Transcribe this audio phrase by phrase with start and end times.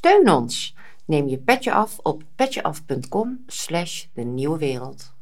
[0.00, 0.74] Steun ons.
[1.04, 5.12] Neem je petje af op petjeaf.com slash de nieuwe wereld.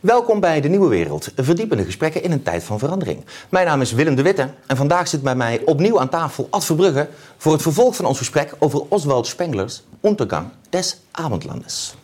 [0.00, 3.24] Welkom bij De Nieuwe Wereld, verdiepende gesprekken in een tijd van verandering.
[3.48, 6.64] Mijn naam is Willem de Witte en vandaag zit bij mij opnieuw aan tafel Ad
[6.64, 11.94] Verbrugge voor het vervolg van ons gesprek over Oswald Spenglers Untergang des Abendlandes.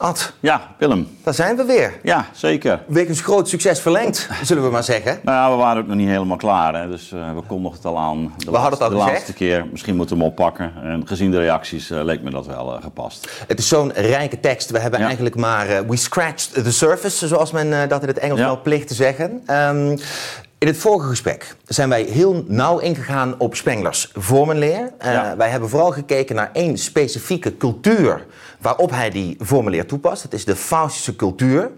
[0.00, 1.08] Ad, Ja, Willem.
[1.24, 1.92] daar zijn we weer.
[2.02, 2.80] Ja, zeker.
[2.86, 5.18] Wegens groot succes verlengd, zullen we maar zeggen.
[5.22, 6.74] Nou ja, we waren ook nog niet helemaal klaar.
[6.74, 6.88] Hè.
[6.88, 8.34] Dus eh, we kondigden het al aan.
[8.36, 9.12] De We hadden het al de gezegd.
[9.12, 9.66] laatste keer.
[9.70, 10.72] Misschien moeten we hem oppakken.
[10.82, 13.30] En gezien de reacties eh, leek me dat wel eh, gepast.
[13.46, 14.70] Het is zo'n rijke tekst.
[14.70, 15.06] We hebben Ja.
[15.06, 15.86] eigenlijk maar...
[15.86, 18.44] we scratched the surface, zoals men dat in het Engels Ja.
[18.46, 19.42] wel plicht te zeggen.
[19.46, 19.96] Ehm,
[20.58, 24.92] in het vorige gesprek zijn wij heel nauw ingegaan op Spenglers vormenleer.
[24.98, 25.32] Eh.
[25.36, 28.26] Wij hebben vooral gekeken naar één specifieke cultuur
[28.60, 30.22] waarop hij die vormenleer toepast.
[30.22, 31.70] Dat is de Faustische cultuur.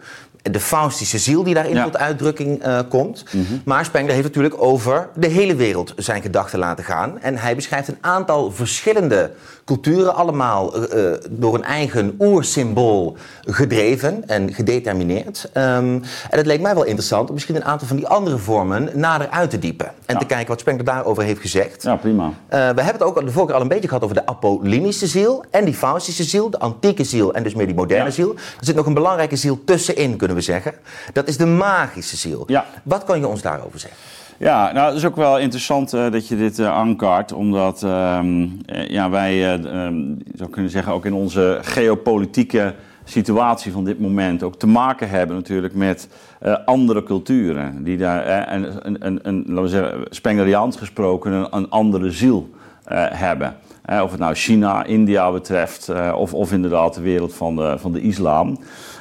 [0.43, 1.84] De Faustische ziel die daarin Ja.
[1.84, 3.25] tot uitdrukking eh, komt.
[3.65, 7.20] Maar Spengler heeft natuurlijk over de hele wereld zijn gedachten laten gaan.
[7.20, 9.31] En hij beschrijft een aantal verschillende
[9.75, 15.49] culturen, allemaal eh, eh, door een eigen oersymbool gedreven en gedetermineerd.
[15.53, 15.67] Ehm,
[16.31, 19.29] en het leek mij wel interessant om misschien een aantal van die andere vormen nader
[19.29, 19.87] uit te diepen.
[20.07, 20.19] En Ja.
[20.21, 21.83] te kijken wat Spengler daarover heeft gezegd.
[21.83, 22.25] Ja, prima.
[22.27, 25.07] Eh, we hebben het ook de vorige keer al een beetje gehad over de apollinische
[25.07, 28.11] ziel en die faustische ziel, de antieke ziel en dus meer die moderne Ja.
[28.11, 28.35] ziel.
[28.35, 30.75] Er zit nog een belangrijke ziel tussenin, kunnen we zeggen.
[31.13, 32.45] Dat is de magische ziel.
[32.47, 32.67] Ja.
[32.83, 33.98] Wat kan je ons daarover zeggen?
[34.41, 37.33] Ja, nou, het is ook wel interessant eh, dat je dit aankaart.
[37.33, 42.74] Omdat ehm, eh, ja, wij, je zou kunnen zeggen, ook in onze geopolitieke
[43.05, 46.08] situatie van dit moment ook te maken hebben natuurlijk met
[46.64, 47.84] andere culturen.
[47.84, 52.50] Die daar, eh, een, laten we zeggen, Spengleriaans gesproken, een, een andere ziel
[53.12, 53.56] hebben.
[53.98, 57.92] Of het nou China, India betreft, eh, of, of inderdaad de wereld van de, van
[57.92, 58.58] de islam.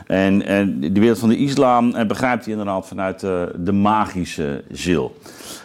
[0.08, 4.64] En, en de wereld van de islam eh, begrijpt hij inderdaad vanuit eh, de magische
[4.72, 5.16] ziel.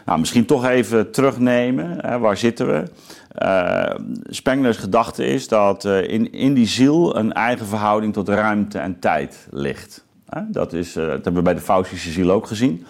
[0.07, 2.21] Nou, misschien toch even terugnemen.
[2.21, 2.83] Waar zitten we?
[3.35, 3.95] Eh
[4.29, 9.47] Spenglers gedachte is dat in, in die ziel een eigen verhouding tot ruimte en tijd
[9.51, 10.05] ligt.
[10.49, 12.85] Dat, is, dat hebben we bij de Faustische ziel ook gezien.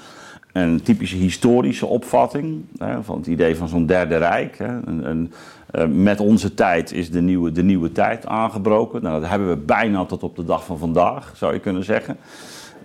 [0.55, 4.59] Een typische historische opvatting hè, van het idee van zo'n derde rijk.
[4.59, 4.67] Hè.
[4.67, 5.33] Een, een,
[5.71, 9.03] eh, met onze tijd is de nieuwe, de nieuwe tijd aangebroken.
[9.03, 12.17] Nou, dat hebben we bijna tot op de dag van vandaag, zou je kunnen zeggen.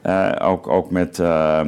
[0.02, 1.62] Eh, ook, ook met eh,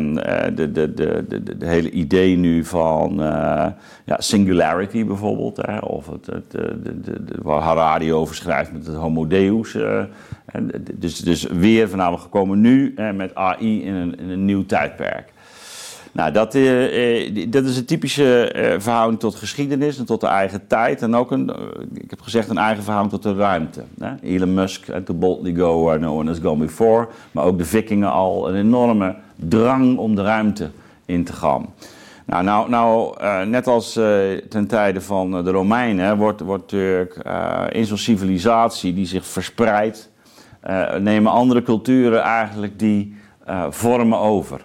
[0.54, 3.68] de, de, de, de, de hele idee nu van eh,
[4.06, 5.58] ja, singularity bijvoorbeeld.
[5.58, 9.78] Hè, of het, het, de, de, waar Harari over schrijft met het homo deus.
[10.94, 15.34] dus, dus weer vanavond gekomen nu met AI in een, in een nieuw tijdperk.
[16.14, 20.28] Nou, dat, eh, eh, dat is een typische eh, verhouding tot geschiedenis en tot de
[20.28, 21.02] eigen tijd.
[21.02, 21.52] En ook een,
[21.94, 23.84] ik heb gezegd, een eigen verhouding tot de ruimte.
[24.00, 24.14] Hè?
[24.22, 27.08] Elon Musk, en to boldly go where no one has gone before.
[27.32, 30.70] Maar ook de vikingen al een enorme drang om de ruimte
[31.06, 31.66] in te gaan.
[32.26, 33.94] Nou, nou, nou net als
[34.50, 37.16] ten tijde van de Romeinen, wordt, wordt natuurlijk
[37.70, 40.10] in zo'n civilisatie die zich verspreidt,
[41.00, 43.16] nemen andere culturen eigenlijk die
[43.70, 44.62] vormen over.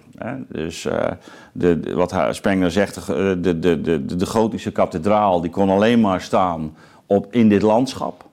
[0.49, 1.10] Dus eh,
[1.53, 6.21] de, wat Spengler zegt, de, de, de, de, de gotische kathedraal die kon alleen maar
[6.21, 8.25] staan op, in dit landschap.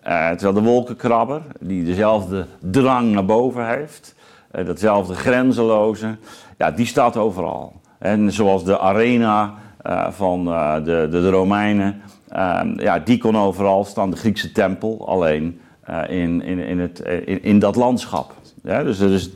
[0.00, 4.14] Eh, terwijl de wolkenkrabber, die dezelfde drang naar boven heeft,
[4.50, 6.16] eh, datzelfde grenzeloze,
[6.58, 7.72] ja, die staat overal.
[7.98, 13.36] En zoals de arena eh, van eh, de, de, de Romeinen, eh, ja, die kon
[13.36, 18.32] overal staan, de Griekse tempel, alleen eh, in, in, in, het, eh, in dat landschap.
[18.68, 19.30] Ja, dus,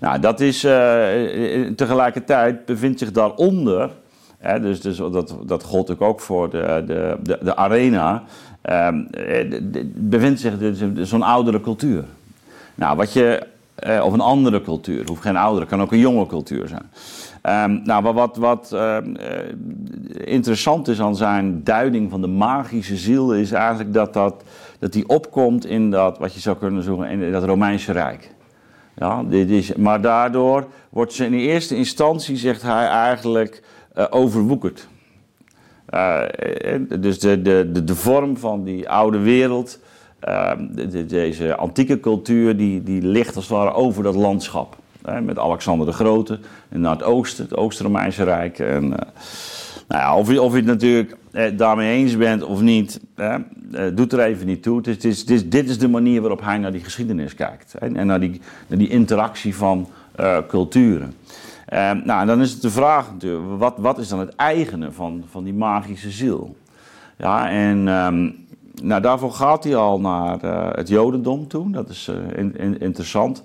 [0.00, 0.72] nou, dat is eh,
[1.76, 3.90] tegelijkertijd bevindt zich daaronder,
[4.38, 8.22] hè, dus, dus dat, dat gold ook voor de, de, de, arena,
[8.62, 9.60] ehm, eh,
[9.94, 12.04] bevindt zich dus zo'n oudere cultuur.
[12.74, 16.26] Nou, wat je, eh, of een andere cultuur, hoeft geen oudere, kan ook een jonge
[16.26, 16.90] cultuur zijn.
[17.42, 19.38] Ehm, nou, wat, wat, wat ehm, eh,
[20.24, 24.42] interessant is aan zijn duiding van de magische ziel, is eigenlijk dat, dat,
[24.78, 28.30] dat die opkomt in dat, wat je zou kunnen zeggen, in dat Romeinse Rijk.
[28.96, 33.62] Ja, dit is, maar daardoor wordt ze in eerste instantie, zegt hij, eigenlijk
[33.94, 34.88] eh, overwoekerd.
[35.86, 36.22] Eh,
[36.74, 39.78] eh, dus de, de, de, de vorm van die oude wereld,
[40.20, 44.76] eh, de- deze antieke cultuur, die, die ligt als het ware over dat landschap.
[45.02, 46.38] Hè, met Alexander de Grote
[46.68, 48.58] en naar het oosten, het Oost-Romeinse Rijk.
[48.58, 49.08] En, eh,
[49.92, 53.34] nou of, je, of je het natuurlijk eh, daarmee eens bent of niet, eh,
[53.94, 54.80] doet er even niet toe.
[54.84, 57.74] Het is, het is, dit is de manier waarop hij naar die geschiedenis kijkt.
[57.74, 61.14] En naar die, naar die interactie van eh, culturen.
[61.66, 64.92] Eh, nou, en dan is het de vraag natuurlijk, wat, wat is dan het eigene
[64.92, 66.56] van, van die magische ziel?
[67.16, 68.30] Ja, en ehm,
[68.82, 70.38] nou, daarvoor gaat hij al naar
[70.76, 71.70] het Jodendom toe.
[71.70, 73.42] Dat is in- in- interessant.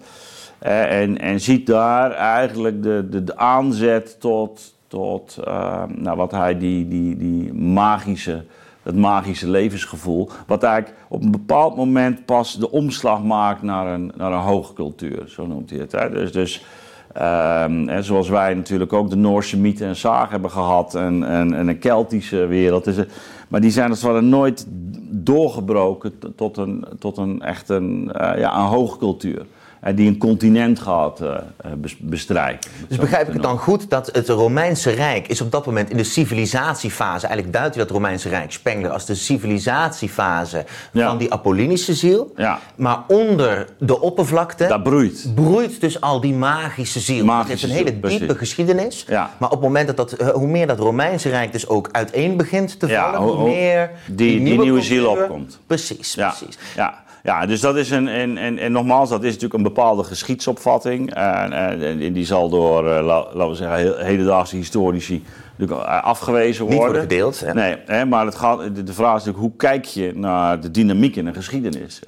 [0.59, 6.57] En, en ziet daar eigenlijk de, de, de aanzet tot, tot uh, nou, wat hij
[6.57, 8.43] die, die, die magische,
[8.83, 14.11] het magische levensgevoel, wat eigenlijk op een bepaald moment pas de omslag maakt naar een,
[14.15, 15.91] naar een hoogcultuur, zo noemt hij het.
[16.13, 16.65] Dus, dus
[17.21, 21.67] um, zoals wij natuurlijk ook de Noorse mythe en zaag hebben gehad en, en, en
[21.67, 22.83] een Keltische wereld.
[22.83, 23.05] Dus,
[23.47, 24.65] maar die zijn als het nooit
[25.09, 29.45] doorgebroken tot een, tot een echt een, uh, ja, een hoogcultuur
[29.95, 31.35] die een continent gaat uh,
[31.99, 32.71] bestrijken.
[32.87, 35.97] Dus begrijp ik het dan goed dat het Romeinse Rijk is op dat moment in
[35.97, 41.93] de civilisatiefase, eigenlijk duidt hij dat Romeinse Rijk Spengler als de civilisatiefase van die Apollinische
[41.93, 42.33] ziel.
[42.35, 42.59] Ja.
[42.75, 45.31] Maar onder de oppervlakte dat broeit.
[45.35, 47.25] broeit dus al die magische ziel.
[47.25, 49.05] Magische het heeft een hele ziel, diepe geschiedenis.
[49.07, 49.29] Ja.
[49.37, 52.37] Maar op het moment dat, dat eh, hoe meer dat Romeinse Rijk dus ook uiteen
[52.37, 55.59] begint te vallen, hoe, meer die, die, nieuwe, nieuwe ziel opkomt.
[55.67, 56.57] Precies, precies.
[56.75, 57.05] Ja.
[57.27, 58.07] Ja, dus dat is een.
[58.07, 61.13] En, en, en nogmaals, dat is natuurlijk een bepaalde geschiedsopvatting.
[61.13, 65.23] En, en, die zal door, uh, laten we zeggen, hedendaagse historici
[65.55, 66.79] natuurlijk afgewezen worden.
[66.79, 67.39] Niet worden gedeeld.
[67.45, 67.53] Ja.
[67.53, 71.15] Nee, hè, maar het gaat, de, vraag is natuurlijk hoe kijk je naar de dynamiek
[71.15, 71.99] in een geschiedenis?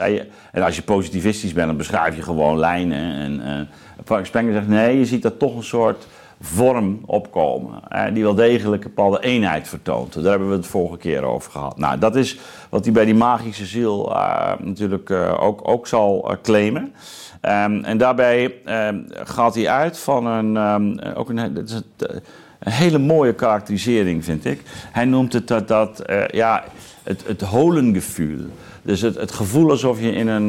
[0.52, 3.14] En als je positivistisch bent, dan beschrijf je gewoon lijnen.
[3.16, 6.08] En uh, Frank Spenger zegt nee, je ziet dat toch een soort
[6.42, 7.82] vorm opkomen.
[8.14, 10.14] Die wel degelijk een bepaalde eenheid vertoont.
[10.14, 11.78] Daar hebben we het vorige keer over gehad.
[11.78, 12.40] Nou, dat is
[12.70, 16.94] wat hij bij die magische ziel uh, natuurlijk uh, ook, ook zal uh, claimen.
[17.42, 21.82] Um, en daarbij um, gaat hij uit van een, um, ook een, is
[22.60, 24.62] hele mooie karakterisering, vind ik.
[24.92, 26.64] Hij noemt het dat, dat ja,
[27.04, 28.46] het, het holengevoel.
[28.82, 30.48] Dus het, het gevoel alsof je in een,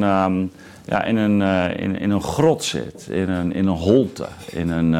[0.84, 1.40] ja, in een,
[1.76, 4.94] in, in een grot zit, in een, in een holte, in een...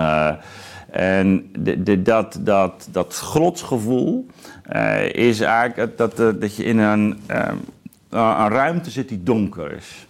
[0.90, 4.26] En de, de, dat, dat, dat grotsgevoel
[4.72, 7.48] uh, is eigenlijk dat, dat, dat je in een, uh,
[8.10, 10.06] een ruimte zit die donker is.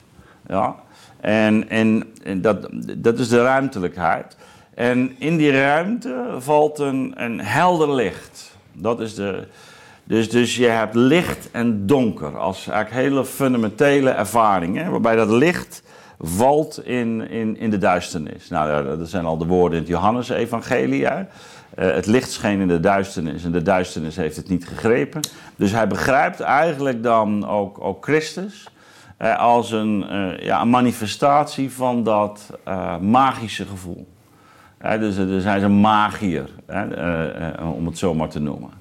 [0.47, 0.75] Ja?
[1.21, 4.37] En, en, en dat, dat is de ruimtelijkheid.
[4.75, 8.57] En in die ruimte valt een, een helder licht.
[8.73, 9.47] Dat is de,
[10.05, 14.91] dus, dus je hebt licht en donker als eigenlijk hele fundamentele ervaringen.
[14.91, 15.83] Waarbij dat licht
[16.21, 18.49] valt in, in, in de duisternis.
[18.49, 21.03] Nou, dat zijn al de woorden in het Johannes-evangelie.
[21.03, 21.19] Uh,
[21.75, 25.21] het licht scheen in de duisternis en de duisternis heeft het niet gegrepen.
[25.57, 28.69] Dus hij begrijpt eigenlijk dan ook, ook Christus
[29.37, 32.51] als een, uh, ja, een manifestatie van dat
[33.01, 34.07] magische gevoel.
[34.79, 36.51] dus, dus hij is een magier,
[37.77, 38.80] om het zo maar te noemen.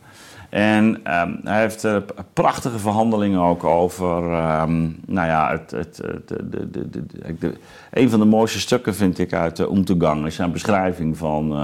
[0.50, 1.98] En um, hij heeft uh,
[2.34, 4.16] prachtige verhandelingen ook over,
[4.62, 7.06] um, nou ja, het, het, de, de, de,
[7.40, 7.54] de,
[7.92, 11.56] een van de mooiste stukken vind ik uit uh, Umtegang is zijn beschrijving van,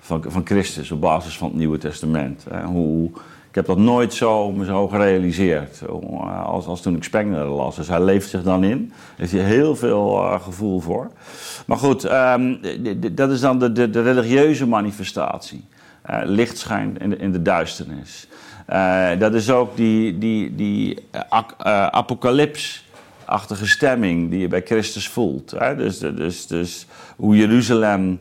[0.00, 2.46] van, van Christus op basis van het Nieuwe Testament.
[2.50, 2.62] Hè.
[2.62, 3.10] Hoe,
[3.48, 5.82] ik heb dat nooit zo, zo gerealiseerd
[6.44, 7.76] als, als toen ik Spengler las.
[7.76, 8.88] Dus hij leeft zich dan in.
[8.88, 11.10] Daar heeft hij heel veel gevoel voor.
[11.66, 12.60] Maar goed, um,
[13.12, 15.64] dat is dan de, de, de religieuze manifestatie.
[16.10, 18.28] Uh, licht schijnt in de, in de duisternis.
[18.70, 25.50] Uh, dat is ook die, die, die uh, apocalypsachtige stemming die je bij Christus voelt.
[25.50, 25.76] Hè?
[25.76, 28.20] Dus, dus, dus hoe Jeruzalem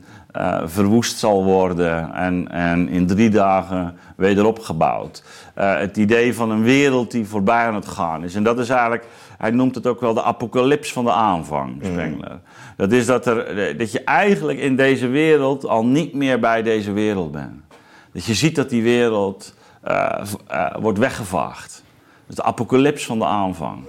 [0.66, 5.24] verwoest zal worden en, en in drie dagen wederopgebouwd.
[5.54, 8.36] het idee van een wereld die voorbij aan het gaan is.
[8.36, 9.06] En dat is eigenlijk,
[9.38, 12.32] hij noemt het ook wel de apocalyps van de aanvang, Spengler.
[12.32, 12.42] Mm.
[12.78, 16.92] Dat is dat, er, dat je eigenlijk in deze wereld al niet meer bij deze
[16.92, 17.71] wereld bent.
[18.14, 19.54] Dat je ziet dat die wereld
[19.88, 21.84] uh, uh, wordt weggevaagd.
[22.28, 23.84] Dus de apocalyps van de aanvang.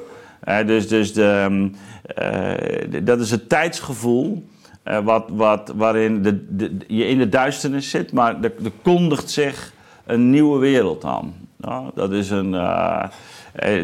[0.48, 1.70] Uh, dus dus de,
[2.90, 4.48] de, dat is het tijdsgevoel
[5.04, 8.52] wat, wat, waarin de, je in de duisternis zit, maar er,
[8.82, 9.72] kondigt zich
[10.06, 11.34] een nieuwe wereld aan.
[11.60, 12.50] Ja, dat is een.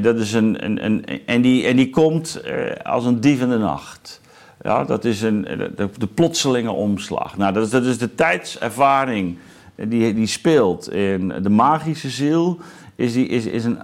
[0.02, 2.42] dat is een, een, een, en, die, en die komt
[2.82, 4.20] als een dief in de nacht.
[4.62, 5.42] Ja, dat is een,
[5.76, 7.36] de, de plotselinge omslag.
[7.36, 9.38] Nou, dat is, dat is de tijdservaring
[9.86, 12.58] die, die speelt in de magische ziel.
[12.94, 13.78] Is, die, is, is een,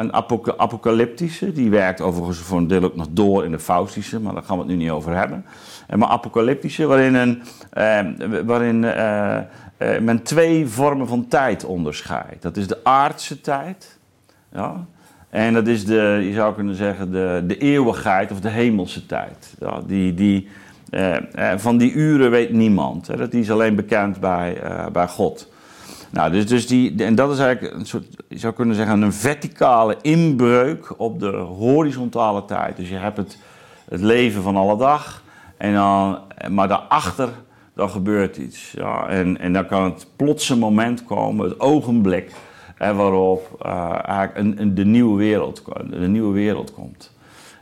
[0.00, 0.12] een,
[0.56, 4.42] apocalyptische, die werkt overigens voor een deel ook nog door in de Faustische, maar daar
[4.42, 5.44] gaan we het nu niet over hebben.
[5.96, 9.44] Maar apocalyptische, waarin, een, eh, waarin eh, eh,
[10.00, 12.42] men twee vormen van tijd onderscheidt.
[12.42, 13.98] Dat is de aardse tijd,
[14.52, 14.86] ja,
[15.30, 19.54] en dat is de, je zou kunnen zeggen, de, de eeuwigheid of de hemelse tijd.
[19.60, 20.48] Ja, die, die,
[20.94, 21.16] uh,
[21.56, 23.06] van die uren weet niemand.
[23.06, 25.52] Hè, dat die is alleen bekend bij, uh, bij God.
[26.10, 29.12] Nou, dus, dus die, en dat is eigenlijk een soort, je zou kunnen zeggen, een
[29.12, 32.76] verticale inbreuk op de horizontale tijd.
[32.76, 33.38] Dus je hebt het,
[33.88, 35.22] het leven van alle dag,
[35.56, 36.18] en dan,
[36.50, 37.28] maar daarachter
[37.74, 38.72] dan gebeurt iets.
[38.72, 42.32] Ja, en, en dan kan het plotse moment komen, het ogenblik,
[42.78, 43.64] waarop
[44.04, 47.13] eigenlijk een, een, de, nieuwe wereld, de nieuwe wereld komt.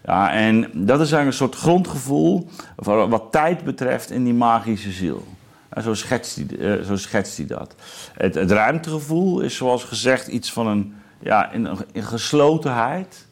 [0.04, 5.24] Ja, en dat is eigenlijk een soort grondgevoel wat tijd betreft in die magische ziel.
[5.68, 7.74] En zo, schetst hij, eh, zo schetst dat.
[8.16, 13.26] Het, het ruimtegevoel is zoals gezegd iets van een, ja, een geslotenheid.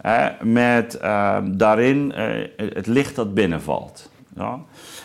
[0.00, 4.10] Hè, met uh, daarin uh, het licht dat binnenvalt.
[4.36, 4.58] Ja?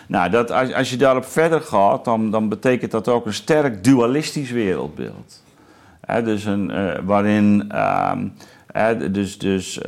[0.07, 3.83] Nou, dat, als, als je daarop verder gaat, dan, dan betekent dat ook een sterk
[3.83, 5.43] dualistisch wereldbeeld.
[6.01, 7.71] Hè, dus een, uh, waarin
[9.11, 9.79] dus, dus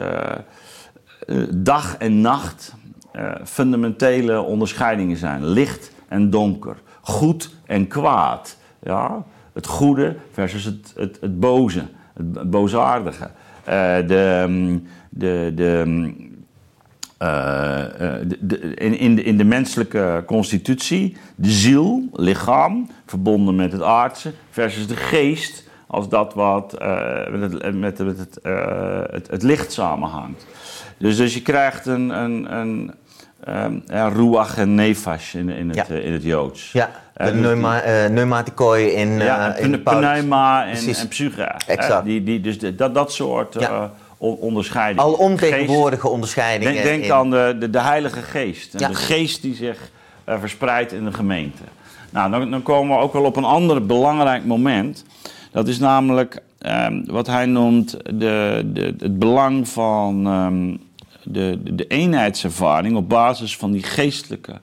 [1.50, 2.76] dag en nacht
[3.44, 5.46] fundamentele onderscheidingen zijn.
[5.46, 6.78] Licht en donker.
[7.02, 8.58] Goed en kwaad.
[8.84, 9.24] Ja?
[9.54, 13.30] Het goede versus het, het, het boze, het boosaardige.
[14.08, 15.84] de, de, de,
[17.24, 17.28] uh,
[18.28, 24.34] de, de, in, de, in de menselijke constitutie, de ziel, lichaam, verbonden met het aardse,
[24.50, 29.72] versus de geest als dat wat uh, met, met, met het, uh, het, het, licht
[29.72, 30.46] samenhangt.
[31.00, 32.94] Dus, dus je krijgt een, een, een
[33.48, 35.96] um, ja, ruach en nefesh in, in, het, ja.
[35.96, 36.72] in het Joods.
[36.72, 41.52] Ja, de uh, pneuma, pneumatikoi in, ja, in de pneuma en, en psyche.
[41.68, 42.06] Exact.
[42.06, 43.56] Die, die, dus dat, dat soort...
[43.60, 45.00] Ja onderscheiding.
[45.00, 46.74] Al ontegenwoordige onderscheidingen.
[46.74, 47.14] Denk, denk in...
[47.14, 48.74] aan de, de, de, Heilige Geest.
[48.74, 48.88] En ja.
[48.88, 49.92] De geest die zich
[50.30, 51.64] uh, verspreidt in de gemeente.
[52.10, 55.06] Nou, dan, dan, komen we ook wel op een ander belangrijk moment.
[55.52, 60.80] Dat is namelijk um, wat hij noemt de, de, het belang van um,
[61.32, 64.60] de, de, eenheidservaring op basis van die geestelijke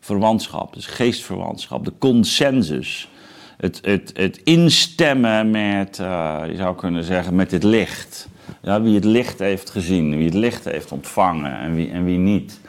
[0.00, 0.74] verwantschap.
[0.74, 3.08] Dus geestverwantschap, de consensus.
[3.56, 8.28] Het, het, het instemmen met, uh, je zou kunnen zeggen, met het licht.
[8.62, 12.18] Ja, wie het licht heeft gezien, wie het licht heeft ontvangen en wie, en wie
[12.18, 12.60] niet.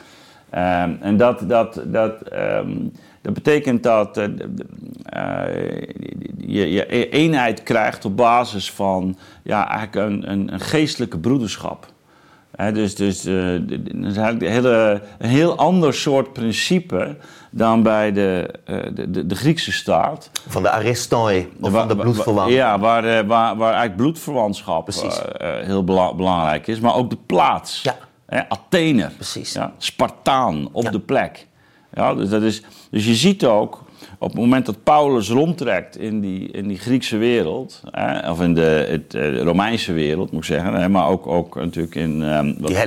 [0.53, 2.91] Um, en dat, dat, dat, um,
[3.21, 4.33] dat betekent dat uh, uh,
[6.37, 11.90] je, je eenheid krijgt op basis van ja, eigenlijk een, een, een geestelijke broederschap.
[12.61, 17.17] He, dus dus uh, dat is eigenlijk een, hele, een heel ander soort principe
[17.49, 20.29] dan bij de, uh, de, de, de, Griekse staat.
[20.47, 22.51] Van de aristoi, of van de bloedverwant.
[22.51, 24.89] Ja, waar, uh, waar, waar eigenlijk bloedverwantschap
[25.39, 26.79] heel bela belangrijk is.
[26.79, 27.81] Maar ook de plaats.
[27.81, 27.95] Ja.
[28.25, 29.09] He, Athene.
[29.15, 29.53] Precies.
[29.53, 30.91] Ja, Spartaan, op ja.
[30.91, 31.47] de plek.
[31.93, 33.83] Ja, dus, dat is, dus je ziet ook
[34.19, 38.53] op het moment dat Paulus rondtrekt in die, in die Griekse wereld, hè, of in
[38.53, 42.67] de het, uh, Romeinse wereld moet ik zeggen, maar ook, ook natuurlijk in um, wat,
[42.67, 42.77] die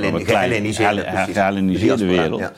[1.34, 2.52] Helleniseerde wereld.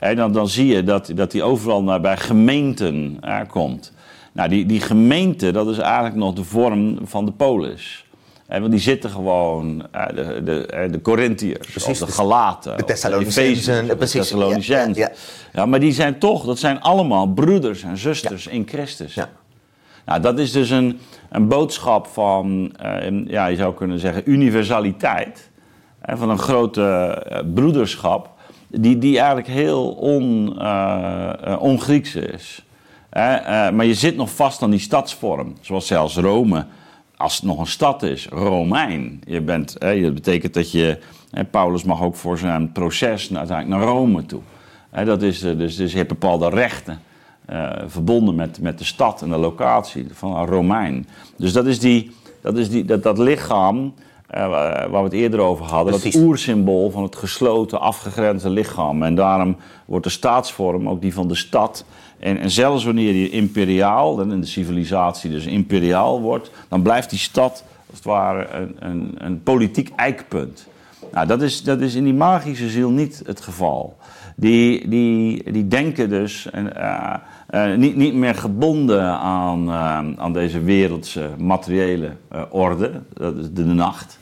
[0.00, 0.14] Ja.
[0.14, 3.92] Dan, dan zie je dat, dat hij overal naar, bij gemeenten komt.
[4.32, 8.04] Nou, die, die gemeente, dat is eigenlijk nog de vorm van de polis.
[8.52, 13.86] En want die zitten gewoon, uh, de, de, de Corinthiërs, of de Galaten, de Thessalonicensen,
[13.86, 15.02] de Thessalonicensen.
[15.02, 15.60] Ja, ja.
[15.60, 19.14] ja, maar die zijn toch, dat zijn allemaal broeders en zusters in Christus.
[19.14, 19.28] Ja.
[20.04, 20.98] Nou, dat is dus een,
[21.30, 25.50] een boodschap van, uh, ja, je zou kunnen zeggen, universaliteit.
[26.00, 28.30] Hè, van een grote uh, broederschap,
[28.68, 32.64] die, die eigenlijk heel on, uh, on-Grieks is.
[33.72, 36.64] maar je zit nog vast aan die stadsvorm, zoals zelfs Rome
[37.22, 39.20] als het nog een stad is, Romein.
[39.24, 40.98] Je bent, hè, dat betekent dat je.
[41.30, 44.40] Hè, Paulus mag ook voor zijn proces uiteindelijk naar Rome toe.
[44.90, 47.00] Hè, dat is, dus, dus je hebt bepaalde rechten.
[47.50, 51.06] Uh, verbonden met, met de stad en de locatie van een Romein.
[51.36, 52.10] Dus dat is, die,
[52.40, 53.94] dat, is die, dat, dat lichaam
[54.34, 55.92] uh, waar we het eerder over hadden.
[55.92, 56.14] Precies.
[56.14, 59.02] Dat oersymbool van het gesloten, afgegrensde lichaam.
[59.02, 61.84] En daarom wordt de staatsvorm ook die van de stad
[62.22, 67.18] en, en zelfs wanneer die imperiaal, dan de civilisatie dus imperiaal wordt, dan blijft die
[67.18, 70.66] stad als het ware een, een, een politiek eikpunt.
[71.12, 73.96] Nou, dat is, dat is in die magische ziel niet het geval.
[74.36, 77.14] Die, die, die denken dus uh,
[77.50, 82.10] uh, niet, niet meer gebonden aan, uh, aan deze wereldse materiële
[82.50, 84.18] orde, dat is de nacht,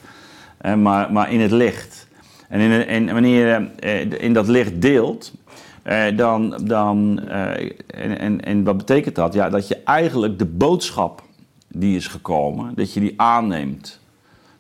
[0.76, 2.08] maar, maar in het licht.
[2.48, 5.32] En, in, en wanneer je in dat licht deelt,
[5.82, 9.34] eh, dan, dan, eh, en, en, en wat betekent dat?
[9.34, 11.22] Ja, dat je eigenlijk de boodschap
[11.68, 14.00] die is gekomen, dat je die aanneemt.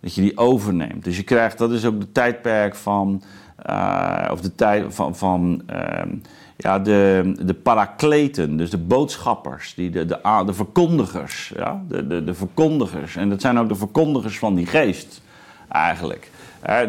[0.00, 1.04] Dat je die overneemt.
[1.04, 3.22] Dus je krijgt, dat is ook de tijdperk van,
[3.70, 6.08] uh, of de tijd van, van ehm,
[6.56, 12.24] ja, de, de parakleten, dus de boodschappers, die de, de, de verkondigers, ja, de, de,
[12.24, 13.16] de verkondigers.
[13.16, 15.22] En dat zijn ook de verkondigers van die geest,
[15.68, 16.30] eigenlijk.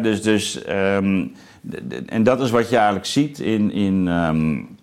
[0.02, 1.32] dus dus um,
[2.06, 4.76] en dat is wat je eigenlijk ziet in, in um,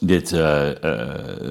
[0.00, 0.72] dit, uh, uh,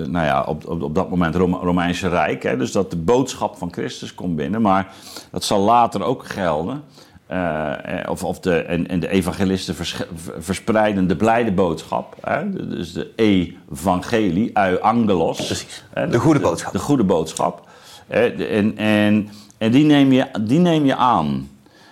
[0.08, 2.44] nou ja, op, op, op dat moment Rome, Romeinse Rijk.
[2.44, 4.62] Hè, dus dat de boodschap van Christus komt binnen.
[4.62, 4.94] Maar
[5.32, 6.84] dat zal later ook gelden.
[7.32, 7.74] Uh,
[8.10, 9.96] of, of de, en, en de evangelisten vers,
[10.38, 12.16] verspreiden de blijde boodschap.
[12.22, 15.46] Hè, dus de evangelie, eu angelos.
[15.46, 16.72] Precies, hè, de goede boodschap.
[16.72, 17.68] De, de goede boodschap.
[18.08, 21.50] En, en, en die, neem je, die neem je aan.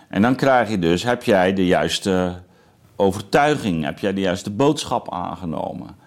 [0.10, 2.34] En dan krijg je dus, heb jij de juiste
[2.96, 3.84] overtuiging?
[3.84, 6.04] Heb jij de juiste boodschap aangenomen?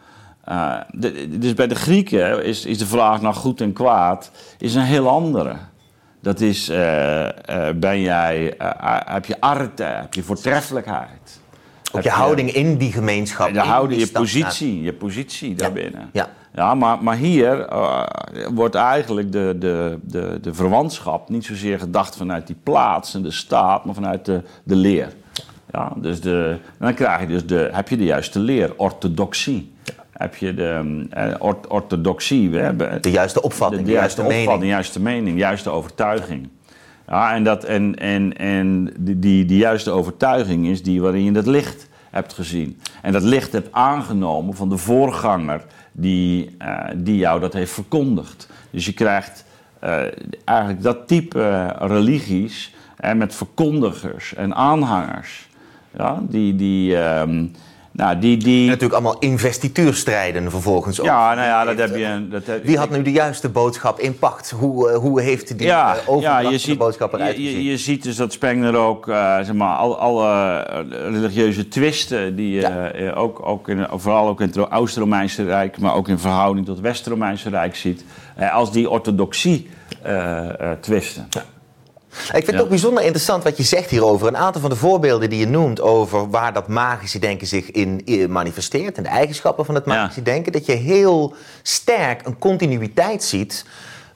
[0.49, 4.75] Uh, de, dus bij de Grieken is, is de vraag naar goed en kwaad is
[4.75, 5.57] een heel andere.
[6.21, 7.31] Dat is, uh, uh,
[7.75, 8.55] ben jij,
[9.05, 11.41] heb je arte, heb je voortreffelijkheid?
[11.93, 13.53] Ook je, je houding in die gemeenschap.
[13.53, 16.11] De houding, je positie, je positie daarbinnen.
[16.13, 16.29] Ja.
[16.55, 16.75] ja.
[16.75, 17.69] maar, maar hier
[18.55, 23.31] wordt eigenlijk de, de, de, de verwantschap niet zozeer gedacht vanuit die plaats en de
[23.31, 25.13] staat, maar vanuit de, de leer.
[25.73, 29.73] Ja, dus de, dan krijg je dus de, heb je de juiste leer, orthodoxie
[30.19, 32.51] heb je de uh, orthodoxie.
[32.51, 34.73] We hebben de juiste opvatting, de, de juiste, juiste opvatting, mening.
[34.73, 36.49] juiste mening, juiste overtuiging.
[37.09, 41.33] Ja, en dat, en, en, en die, die, die juiste overtuiging is die waarin je
[41.33, 42.81] het licht hebt gezien.
[43.03, 48.49] En dat licht hebt aangenomen van de voorganger die, uh, die jou dat heeft verkondigd.
[48.71, 49.45] Dus je krijgt
[49.85, 50.01] uh,
[50.45, 52.75] eigenlijk dat type religies
[53.15, 55.48] met verkondigers en aanhangers.
[55.97, 57.53] Ja, die, die, um,
[57.99, 58.63] nou, die, die...
[58.63, 61.07] En natuurlijk allemaal investituurstrijden vervolgens ook.
[61.07, 62.27] Ja, nou ja, dat heb je...
[62.31, 62.65] Dat heb...
[62.65, 64.51] Wie had nu de juiste boodschap in pacht?
[64.51, 67.43] Hoe, uh, hoe heeft die ja, uh, overdracht ja, je ziet, de boodschap eruit je,
[67.43, 70.61] je, je, ziet dus dat Spengler ook, uh, zeg maar, alle, alle
[71.11, 72.37] religieuze twisten...
[72.37, 73.13] die je ja.
[73.13, 75.79] ook, ook in, vooral ook in het Oost-Romeinse Rijk...
[75.79, 78.05] maar ook in verhouding tot het West-Romeinse Rijk ziet...
[78.53, 79.69] als die orthodoxie
[80.81, 81.27] twisten.
[81.31, 81.45] Ja.
[82.23, 84.27] Ik vind het ook bijzonder interessant wat je zegt hierover.
[84.29, 88.03] Een aantal van de voorbeelden die je noemt over waar dat magische denken zich in
[88.31, 93.65] manifesteert en de eigenschappen van het magische denken, dat je heel sterk een continuïteit ziet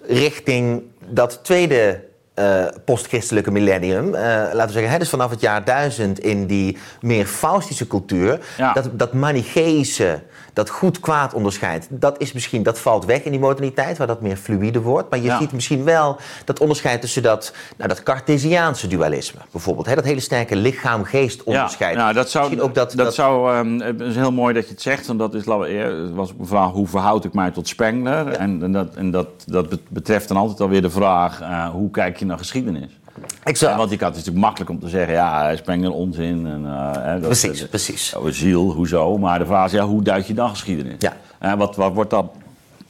[0.07, 4.07] richting dat tweede uh, postchristelijke millennium.
[4.07, 4.21] Uh,
[4.53, 8.41] laten we zeggen, hè, dus vanaf het jaar 1000 in die meer Faustische cultuur.
[8.57, 8.73] Ja.
[8.73, 10.23] Dat, dat manicheïsche,
[10.53, 14.37] dat goed-kwaad onderscheid, dat, is misschien, dat valt weg in die moderniteit, waar dat meer
[14.37, 15.11] fluïde wordt.
[15.11, 15.39] Maar je ja.
[15.39, 19.87] ziet misschien wel dat onderscheid tussen dat, nou, dat Cartesiaanse dualisme, bijvoorbeeld.
[19.87, 21.95] Hè, dat hele sterke lichaam-geest onderscheid.
[21.95, 24.65] Ja, nou, dat zou, ook dat, dat, dat zou um, het is heel mooi dat
[24.65, 27.69] je het zegt, want dat is, eer, was een vraag, hoe verhoud ik mij tot
[27.69, 28.29] Spengler?
[28.29, 32.17] En, en, dat, en dat, dat betreft dan altijd alweer de vraag, uh, hoe kijk
[32.17, 32.99] je naar geschiedenis?
[33.43, 33.77] Exact.
[33.77, 36.47] want die kant is natuurlijk makkelijk om te zeggen, ja, hij Spengler onzin.
[36.47, 38.15] En, uh, dat, precies, dat, precies.
[38.15, 39.19] Oh, ziel, hoezo?
[39.19, 40.95] Maar de vraag is, ja, hoe duid je dan geschiedenis?
[40.99, 41.17] Ja.
[41.43, 42.33] Uh, wat, wat wordt dat?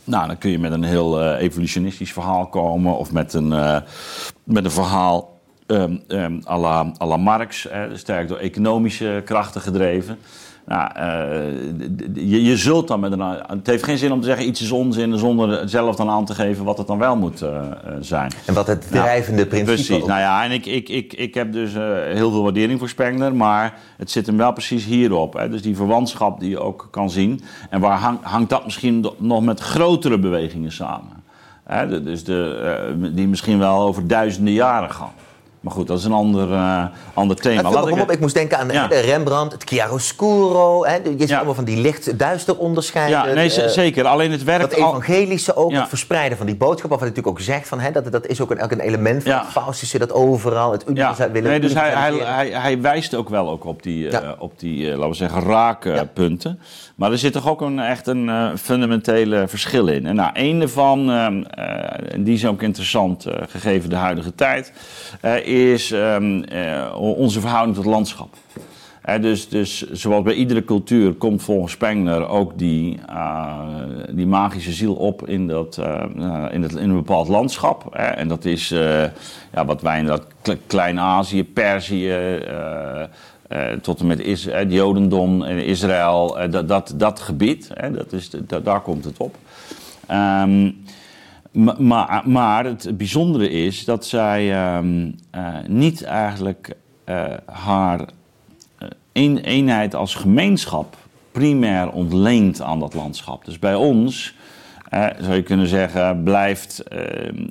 [0.05, 2.97] Nou, dan kun je met een heel uh, evolutionistisch verhaal komen.
[2.97, 3.49] Of met een,
[4.45, 7.69] met een verhaal um, um, à, la, à la Marx.
[7.95, 10.19] sterk door economische krachten gedreven.
[10.67, 13.21] Nou, uh, je, je, zult dan met een.
[13.47, 16.35] Het heeft geen zin om te zeggen iets is onzin zonder zelf dan aan te
[16.35, 17.61] geven wat het dan wel moet uh,
[18.01, 18.33] zijn.
[18.47, 20.03] En wat het drijvende nou, principe Precies.
[20.03, 20.09] Ook.
[20.09, 23.35] Nou ja, en ik, ik, ik, ik heb dus uh, heel veel waardering voor Spengler,
[23.35, 25.33] maar het zit hem wel precies hierop.
[25.33, 25.49] Hè.
[25.49, 27.41] Dus die verwantschap die je ook kan zien.
[27.71, 31.23] En waar hang, hangt dat misschien nog met grotere bewegingen samen?
[31.65, 35.13] Hè, dus de, die misschien wel over duizenden jaren gaan.
[35.63, 37.71] Maar goed, dat is een ander, uh, ander thema.
[37.71, 38.01] Laat ik...
[38.01, 38.87] Op, ik moest denken aan ja.
[38.87, 40.85] de Rembrandt, het Chiaroscuro.
[40.85, 40.95] Hè?
[40.95, 41.37] Je ziet ja.
[41.37, 43.29] allemaal van die licht-duister onderscheiden.
[43.29, 44.05] Ja, nee, uh, zeker.
[44.05, 44.71] Alleen het werkt...
[44.71, 45.81] Dat evangelische ook, ja.
[45.81, 46.91] het verspreiden van die boodschap.
[46.91, 49.33] Wat hij natuurlijk ook zegt, van, hè, dat, dat is ook een, een element van
[49.33, 49.99] het Faustische...
[49.99, 51.51] dat overal het universeel willen...
[51.51, 54.89] Nee, dus hij, hij, hij, hij, wijst ook wel ook op die, uh, op die
[54.89, 56.61] laten we zeggen, raakpunten.
[57.03, 60.07] Maar er zit toch ook een, echt een fundamentele verschil in.
[60.07, 64.73] En nou, een daarvan, en die is ook interessant gegeven de huidige tijd
[65.45, 68.35] is uh, onze verhouding tot landschap.
[69.21, 73.59] Dus, dus zoals bij iedere cultuur komt volgens Spengler ook die, uh,
[74.11, 77.95] die magische ziel op in, dat, uh, in, het, in een bepaald landschap.
[77.95, 78.69] En dat is
[79.53, 80.27] ja, wat wij in dat
[80.67, 82.39] Klein-Azië, Perzië,
[83.83, 88.31] tot en met Is het Jodendom en Israël, dat, dat, dat gebied, dat is,
[88.63, 89.37] daar komt het op.
[90.11, 90.85] Um,
[91.79, 94.79] maar, maar het bijzondere is dat zij uh,
[95.67, 96.77] niet eigenlijk
[97.47, 98.01] haar
[99.13, 100.97] een, eenheid als gemeenschap
[101.33, 103.45] primair ontleent aan dat landschap.
[103.45, 104.35] Dus bij ons,
[105.21, 107.47] zou je kunnen zeggen, blijft ehm,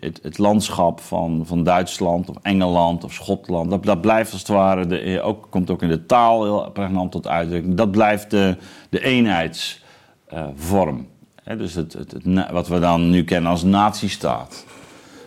[0.00, 4.50] het, het, landschap van, van Duitsland of Engeland of Schotland, dat, dat blijft als het
[4.50, 8.56] ware, de, ook, komt ook in de taal heel pregnant tot uitdrukking, dat blijft de,
[8.88, 11.06] de eenheidsvorm
[11.54, 12.14] dus het, het,
[12.50, 14.64] wat we dan nu kennen als nazistaat.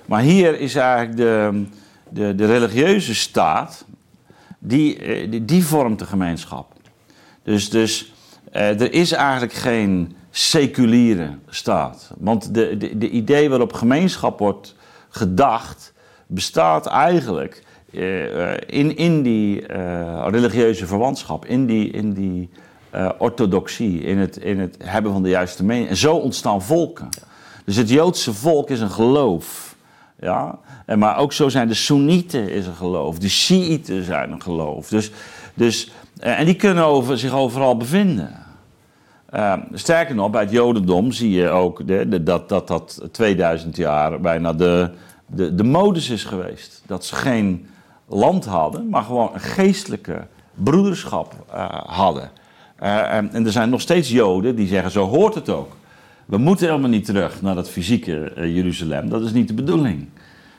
[0.06, 1.66] Maar hier is eigenlijk de,
[2.10, 3.86] de, de religieuze staat,
[4.60, 6.74] die, eh, die, die, vormt de gemeenschap.
[7.44, 8.14] Dus, dus
[8.52, 12.12] eh, er is eigenlijk geen seculiere staat.
[12.18, 14.76] Want de, de, de idee waarop gemeenschap wordt
[15.10, 15.94] gedacht,
[16.28, 22.50] bestaat eigenlijk uh, in, in die uh, religieuze verwantschap, in die, in die
[22.96, 25.90] uh, orthodoxie, in het, in het hebben van de juiste mening.
[25.90, 27.10] En zo ontstaan volken.
[27.66, 29.70] Dus het Joodse volk is een geloof
[30.20, 30.60] Ja?
[30.86, 34.88] En, maar ook zo zijn de Soenieten is een geloof, de Shiiten zijn een geloof.
[34.88, 35.12] Dus,
[35.54, 38.48] dus, en die kunnen over, zich overal bevinden.
[39.34, 41.82] Uh, sterker nog, bij het Jodendom zie je ook
[42.26, 44.92] dat, dat dat 2000 jaar bijna de,
[45.26, 46.84] de, de modus is geweest.
[46.86, 47.68] Dat ze geen
[48.08, 52.30] land hadden, maar gewoon een geestelijke broederschap uh, hadden.
[52.84, 55.76] Uh, en, er zijn nog steeds Joden die zeggen: zo hoort het ook.
[56.26, 59.10] We moeten helemaal niet terug naar dat fysieke Jeruzalem.
[59.10, 60.10] Dat is niet de bedoeling.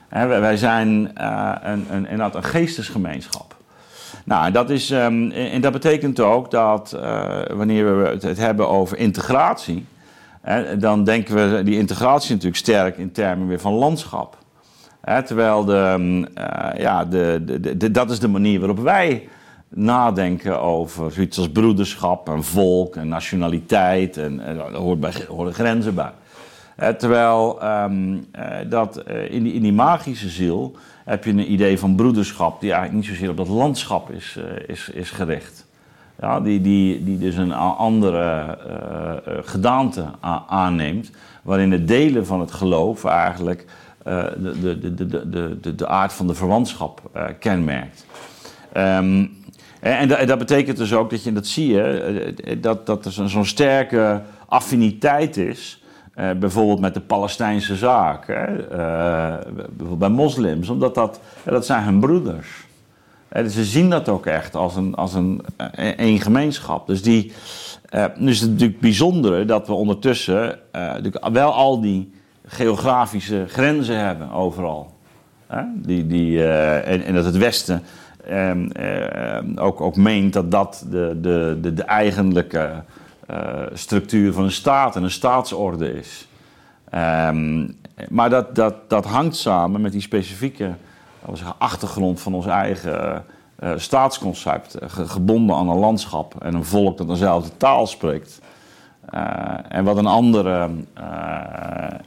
[0.09, 3.60] wij zijn een, een, een, een geestesgemeenschap.
[4.25, 8.97] Nou, dat is, um, en dat betekent ook dat uh, wanneer we het hebben over
[8.97, 9.85] integratie,
[10.41, 14.37] hè, dan denken we die integratie natuurlijk sterk in termen weer van landschap.
[15.01, 15.95] Hè, terwijl de,
[16.37, 17.43] uh, ja, de,
[17.77, 19.29] de, dat is de manier waarop wij
[19.69, 25.53] nadenken over zoiets als broederschap en volk en nationaliteit en, en daar hoort bij, horen
[25.53, 26.11] grenzen bij.
[26.97, 27.85] Terwijl uh,
[28.69, 33.01] dat in, die, in die magische ziel heb je een idee van broederschap die eigenlijk
[33.01, 35.65] niet zozeer op dat landschap is, uh, is, is gericht.
[36.19, 38.57] Ja, die, die, die dus een andere
[39.27, 40.05] uh, gedaante
[40.47, 41.11] aanneemt,
[41.43, 43.65] waarin het delen van het geloof eigenlijk
[44.03, 47.01] de, de, de, de, de, de aard van de verwantschap
[47.39, 48.05] kenmerkt.
[48.77, 49.39] Um,
[49.79, 53.45] en, en, dat betekent dus ook dat je, dat zie je, dat, dat er zo'n
[53.45, 55.80] sterke affiniteit is
[56.15, 58.53] uh, bijvoorbeeld met de Palestijnse zaak, hè?
[58.53, 62.47] Uh, bijvoorbeeld bij moslims, omdat dat, dat zijn hun broeders.
[63.33, 65.41] Uh, dus ze zien dat ook echt als een, als een,
[65.95, 66.87] een gemeenschap.
[66.87, 67.31] Dus, die,
[68.15, 70.59] nu is het natuurlijk bijzondere dat we ondertussen
[71.31, 72.13] wel al die
[72.45, 74.91] geografische grenzen hebben overal.
[75.75, 77.83] Die, die, en, en, dat het Westen
[78.25, 78.67] ehm,
[79.55, 82.83] ook, ook meent dat dat de, de, de, eigenlijke
[83.73, 86.27] structuur van een staat en een staatsorde is.
[86.95, 90.73] Um, maar dat, dat, dat hangt samen met die specifieke
[91.33, 93.25] zeggen, achtergrond van ons eigen
[93.59, 94.77] uh, staatsconcept.
[94.87, 98.41] gebonden aan een landschap en een volk dat dezelfde taal spreekt.
[99.13, 100.69] Uh, en wat een, andere,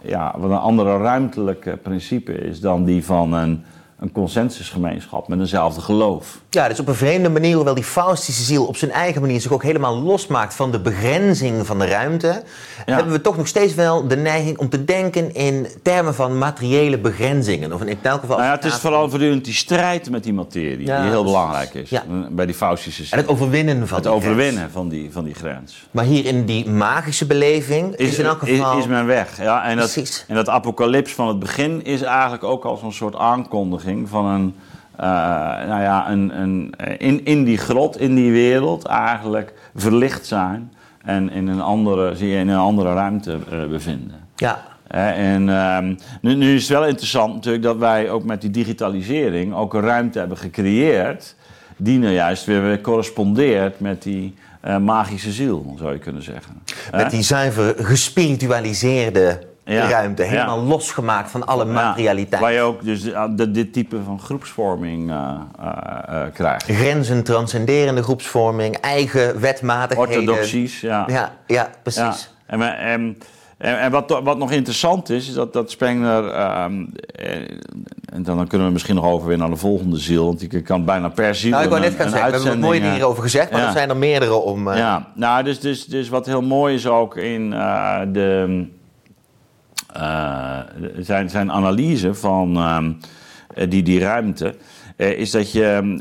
[0.02, 3.64] ja, wat een andere ruimtelijke principe is dan die van een
[4.04, 6.38] een consensusgemeenschap met eenzelfde geloof.
[6.50, 9.52] Ja, dus op een vreemde manier, hoewel die Faustische ziel op zijn eigen manier zich
[9.52, 12.42] ook helemaal losmaakt van de begrenzing van de ruimte,
[12.84, 16.98] hebben we toch nog steeds wel de neiging om te denken in termen van materiële
[16.98, 17.72] begrenzingen.
[17.72, 18.36] Of in elk geval.
[18.36, 21.90] Nou ja, het is vooral voortdurend die strijd met die materie, die heel belangrijk is
[22.30, 23.12] bij die Faustische ziel.
[23.12, 25.86] En het overwinnen van het overwinnen van die, van die grens.
[25.90, 28.72] Maar hier in die magische beleving is, in elk geval.
[28.72, 29.42] Is, is men weg.
[29.42, 33.16] Ja, en, dat, en dat apocalyps van het begin is eigenlijk ook al zo'n soort
[33.16, 34.54] aankondiging van een,
[35.00, 35.06] uh,
[35.68, 40.72] nou ja, een, een, in, in die grot, in die wereld eigenlijk verlicht zijn
[41.04, 44.16] en in een andere, zie je in een andere ruimte uh, bevinden.
[44.36, 44.62] Ja.
[44.88, 49.54] En ehm, nu, nu, is het wel interessant natuurlijk dat wij ook met die digitalisering
[49.54, 51.36] ook een ruimte hebben gecreëerd
[51.76, 54.34] die nou juist weer correspondeert met die
[54.80, 56.62] magische ziel, zou je kunnen zeggen.
[56.92, 59.88] Met die zuiver gespiritualiseerde ja.
[59.88, 60.22] ruimte.
[60.22, 62.42] Helemaal losgemaakt van alle materialiteit.
[62.42, 66.64] Waar je ook dus eh, dit type van groepsvorming uh, uh, krijgt.
[66.64, 70.20] Grenzen transcenderende groepsvorming, eigen wetmatigheden.
[70.20, 71.04] Orthodoxies, ja.
[71.06, 72.34] Ja, ja precies.
[72.46, 73.16] En, en,
[73.58, 76.30] en, en, wat, wat nog interessant is, is dat, dat Spengler...
[76.30, 76.84] Ehm,
[78.04, 80.24] en dan kunnen we misschien nog over weer naar de volgende ziel.
[80.24, 82.80] Want ik kan bijna per ziel Nou, ik wou net gaan zeggen, we hebben mooie
[82.80, 83.50] dingen hierover gezegd.
[83.50, 84.72] Maar er zijn er meerdere om...
[84.72, 87.50] Ja, nou, dus, dus, dus wat heel mooi is ook in
[88.12, 88.66] de
[90.98, 92.78] zijn, zijn analyse van uh,
[93.68, 94.54] die, die ruimte.
[94.96, 95.98] Uh, is dat je,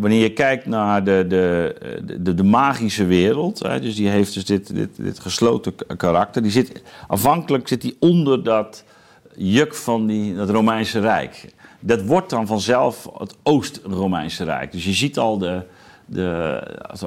[0.00, 1.76] wanneer je kijkt naar de, de,
[2.20, 6.82] de, de magische wereld, dus die heeft dus dit, dit, dit gesloten karakter, die zit,
[7.08, 8.84] afhankelijk zit die onder dat
[9.36, 11.52] juk van die, dat Romeinse Rijk.
[11.80, 14.72] Dat wordt dan vanzelf het Oost-Romeinse Rijk.
[14.72, 15.62] Dus je ziet al de,
[16.06, 16.60] de,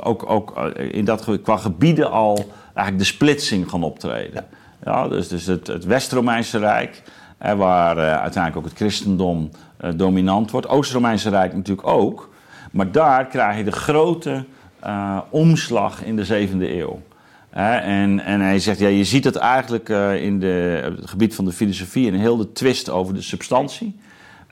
[0.03, 4.45] ook, ook in dat, qua gebieden al eigenlijk de splitsing gaan optreden.
[4.87, 7.01] Ja, dus, dus het, het West-Romeinse Rijk,
[7.39, 9.49] waar uh, uiteindelijk ook het christendom
[9.81, 10.67] uh, dominant wordt.
[10.67, 12.29] Oost-Romeinse Rijk natuurlijk ook.
[12.71, 14.45] Maar daar krijg je de grote
[14.85, 17.01] uh, omslag in de 7e eeuw.
[17.49, 21.51] en, en hij zegt, ja, je ziet het eigenlijk in de, het gebied van de
[21.51, 22.11] filosofie...
[22.11, 23.99] en heel de twist over de substantie.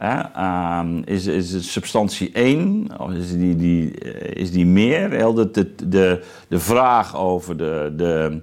[0.04, 2.88] Um, is, is de substantie één?
[3.00, 3.92] Of is die, die,
[4.34, 5.12] is die meer?
[5.12, 7.94] Heel de, de, de, de vraag over de...
[7.98, 8.42] de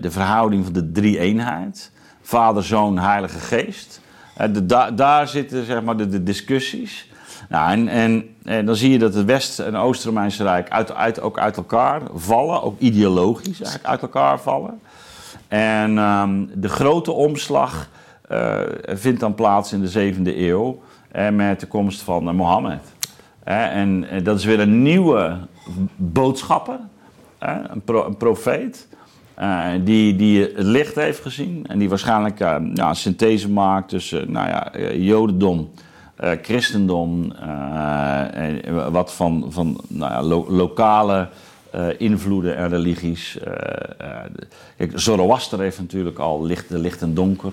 [0.00, 1.90] de verhouding van de drie-eenheid.
[2.22, 4.00] Vader, Zoon, Heilige Geest.
[4.40, 7.10] Uh, de, da, daar zitten zeg maar, de, discussies.
[7.48, 11.20] Nou, en, en, en, dan zie je dat het West- en Oost-Romeinse Rijk uit, uit,
[11.20, 12.62] ook uit elkaar vallen.
[12.62, 14.80] Ook ideologisch eigenlijk uit elkaar vallen.
[15.48, 17.88] En um, de grote omslag
[18.28, 22.82] eh, vindt dan plaats in de zevende eeuw eh, met de komst van eh, Mohammed.
[23.44, 25.36] Eh, en eh, dat is weer een nieuwe
[25.96, 26.78] boodschapper,
[27.38, 28.88] eh, een, een profeet.
[29.34, 34.32] Eh, die, die het licht heeft gezien en die waarschijnlijk eh, ja, synthese maakt tussen
[34.32, 35.70] nou ja, eh, Jodendom,
[36.16, 37.32] eh, christendom,
[38.32, 41.28] en wat van, van nou ja, lo- lokale
[41.98, 43.38] invloeden en religies.
[44.76, 47.52] kijk, Zoroaster heeft natuurlijk al licht, de licht en donker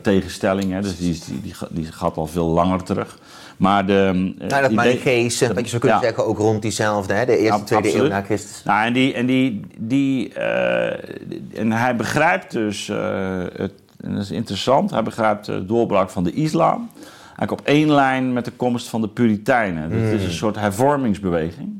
[0.00, 3.18] tegenstelling, dus die, die, die gaat al veel langer terug.
[3.60, 6.04] Maar de, eh, Nou, dat Manicheese, wat je zou kunnen Ja.
[6.04, 8.62] zeggen, ook rond diezelfde, hè, de eerste, tweede eeuw na Christus.
[8.62, 14.22] Nou, en, die, en, die, die, eh, en hij begrijpt dus, eh, het, en dat
[14.22, 16.90] is interessant, hij begrijpt de doorbraak van de islam.
[17.24, 19.90] Eigenlijk op één lijn met de komst van de Puritijnen.
[19.90, 21.78] Dus het is een soort hervormingsbeweging.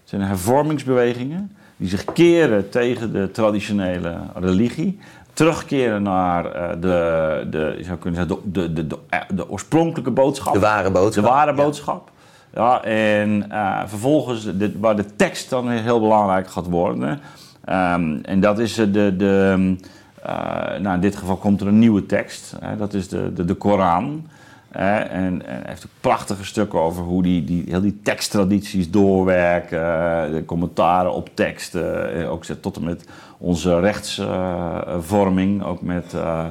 [0.00, 4.98] Het zijn hervormingsbewegingen die zich keren tegen de traditionele religie.
[5.36, 9.50] Terugkeren naar eh, de, de, je zou kunnen zeggen, de, de, de, de, eh, de
[9.50, 10.52] oorspronkelijke boodschap.
[10.52, 11.24] De ware boodschap.
[11.24, 12.10] De ware boodschap.
[12.54, 17.20] Ja, en eh, vervolgens, de, waar de tekst dan heel belangrijk gaat worden.
[17.64, 18.90] Ehm, en dat is de.
[18.90, 19.76] de, de
[20.22, 22.54] eh, nou, in dit geval komt er een nieuwe tekst.
[22.60, 24.26] Hè, dat is de, de, de Koran.
[24.76, 28.90] Hè, en, en hij heeft ook prachtige stukken over hoe die, die, heel die teksttradities
[28.90, 29.78] doorwerken.
[29.80, 32.14] eh, de commentaren op teksten.
[32.22, 33.04] eh, ook tot en met
[33.38, 35.62] onze rechtsvorming.
[35.64, 36.14] ook met.
[36.14, 36.44] eh,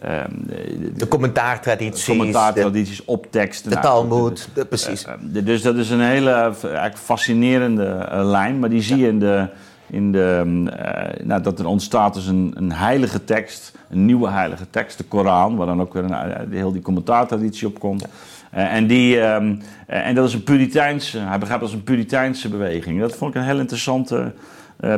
[0.00, 3.70] ehm, de- De commentaartradities, commentaartradities op teksten.
[3.70, 5.04] de, de Nou, Talmud, precies.
[5.20, 8.58] dus dat is een hele eigenlijk fascinerende lijn.
[8.58, 9.46] Maar die zie je in de.
[9.90, 14.28] In de mm, eh, nou, dat er ontstaat dus een, een heilige tekst, een nieuwe
[14.28, 18.06] heilige tekst, de Koran, waar dan ook weer een, eh, heel die commentaartraditie op komt.
[18.50, 21.84] Eh, en, die, ehm, eh, en dat is een Puriteinse, hij begrijpt dat als een
[21.84, 23.00] Puriteinse beweging.
[23.00, 24.32] Dat vond ik een heel interessante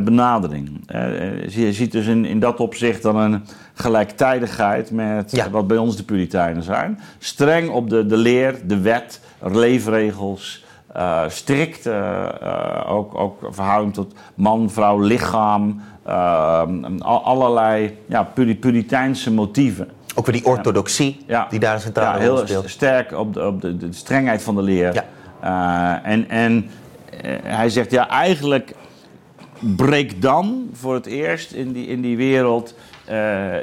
[0.04, 0.80] benadering.
[1.48, 5.50] Je ziet dus in, in dat opzicht dan een gelijktijdigheid met Ja.
[5.50, 7.00] wat bij ons de Puritijnen zijn.
[7.18, 10.64] Streng op de, de leer, de wet, leefregels.
[10.98, 15.80] Eh, strikt eh, eh, ook, ook verhouding tot man, vrouw, lichaam.
[16.98, 19.88] al- allerlei ja, puri- Puriteinse motieven.
[20.14, 21.46] Ook weer die orthodoxie Ja.
[21.50, 22.68] die daar een centrale ja, heel speelt.
[22.70, 24.94] sterk op de, op de, de strengheid van de leer.
[25.40, 26.02] Ja.
[26.02, 26.70] En en
[27.44, 28.74] hij zegt, ja, eigenlijk
[29.58, 32.74] breekt dan voor het eerst in die, in die wereld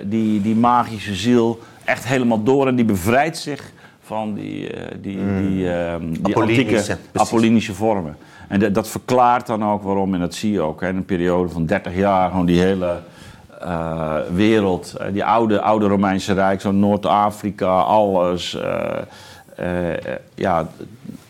[0.03, 3.71] die, die magische ziel echt helemaal door en die bevrijdt zich
[4.05, 6.35] van die, eh, die, die, ehm, die.
[6.35, 7.27] Apollinische, antieke precies.
[7.31, 8.17] Apollinische vormen.
[8.47, 11.05] En dat, dat verklaart dan ook waarom, en dat zie je ook, hè, in een
[11.05, 12.99] periode van 30 jaar, gewoon die hele
[13.59, 18.57] eh, wereld, eh, die oude, oude Romeinse Rijk, zo Noord-Afrika, alles,
[20.35, 20.67] ja,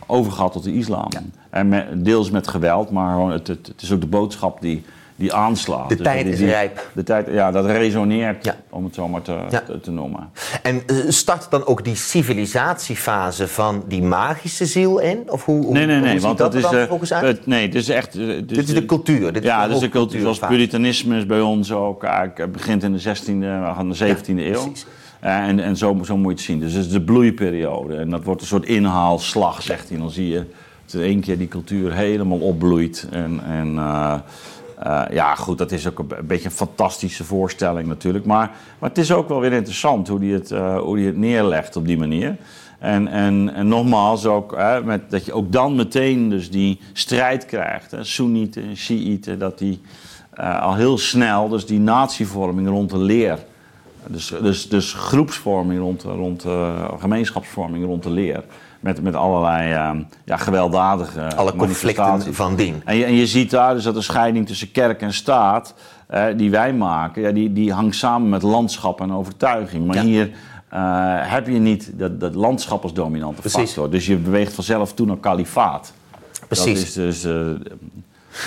[0.06, 1.10] overgaat tot de islam.
[1.50, 4.86] En met, deels met geweld, maar gewoon het, het, het is ook de boodschap die,
[5.16, 5.90] die aanslaat.
[5.90, 6.90] De Dus tijd die- is rijp.
[6.94, 8.56] De tijd, ja, dat resoneert, Ja.
[8.70, 9.62] om het zo maar te, Ja.
[9.62, 10.30] te, te noemen.
[10.64, 15.24] En eh, start dan ook die civilisatiefase van die magische ziel in?
[15.28, 17.10] Of hoe, hoe, Nee, nee, nee, want dat dat is.
[17.12, 17.46] eh, uit?
[17.46, 18.14] nee, dit is echt.
[18.48, 19.34] dit is de cultuur.
[19.34, 20.22] Dit ja, is dus de cultuur.
[20.22, 22.04] Zoals puritanisme is bij ons ook.
[22.04, 24.52] eigenlijk, eh, begint in de 16e, we gaan de 17e eeuw.
[24.64, 24.86] precies.
[25.20, 26.60] En en zo, zo moet je het zien.
[26.60, 27.96] Dus het is de bloeiperiode.
[27.96, 29.98] En dat wordt een soort inhaalslag, zegt hij.
[29.98, 30.44] Dan zie je
[30.86, 33.08] dat in één keer die cultuur helemaal opbloeit.
[33.12, 33.78] En, en
[34.80, 38.26] eh, ja, goed, dat is ook een, beetje een fantastische voorstelling natuurlijk.
[38.26, 41.18] Maar, maar het is ook wel weer interessant hoe hij het, eh, hoe die het
[41.18, 42.36] neerlegt op die manier.
[42.80, 47.46] En, en, en nogmaals, ook, hè, met, dat je ook dan meteen dus die strijd
[47.46, 47.96] krijgt.
[48.02, 49.82] Soenieten, Shiiten, dat die
[50.34, 53.40] eh, al heel snel, dus die natievorming rond de leer.
[54.08, 56.46] Dus, dus, dus groepsvorming rond, rond
[57.00, 58.44] gemeenschapsvorming rond de leer.
[58.86, 59.92] Met, met allerlei eh,
[60.26, 62.82] ja, gewelddadige Alle conflicten van dien.
[62.86, 65.74] En je, en je ziet daar dus dat de scheiding tussen kerk en staat,
[66.08, 69.86] eh, die wij maken, ja, die, die hangt samen met landschap en overtuiging.
[69.86, 70.02] Maar Ja.
[70.02, 70.32] hier
[70.70, 70.80] eh,
[71.22, 73.60] heb je niet dat, dat landschap als dominante Precies.
[73.60, 73.90] factor.
[73.90, 75.94] Dus je beweegt vanzelf toe naar kalifaat.
[76.48, 76.96] Precies.
[76.96, 77.24] Dat is dus.
[77.24, 77.72] eh,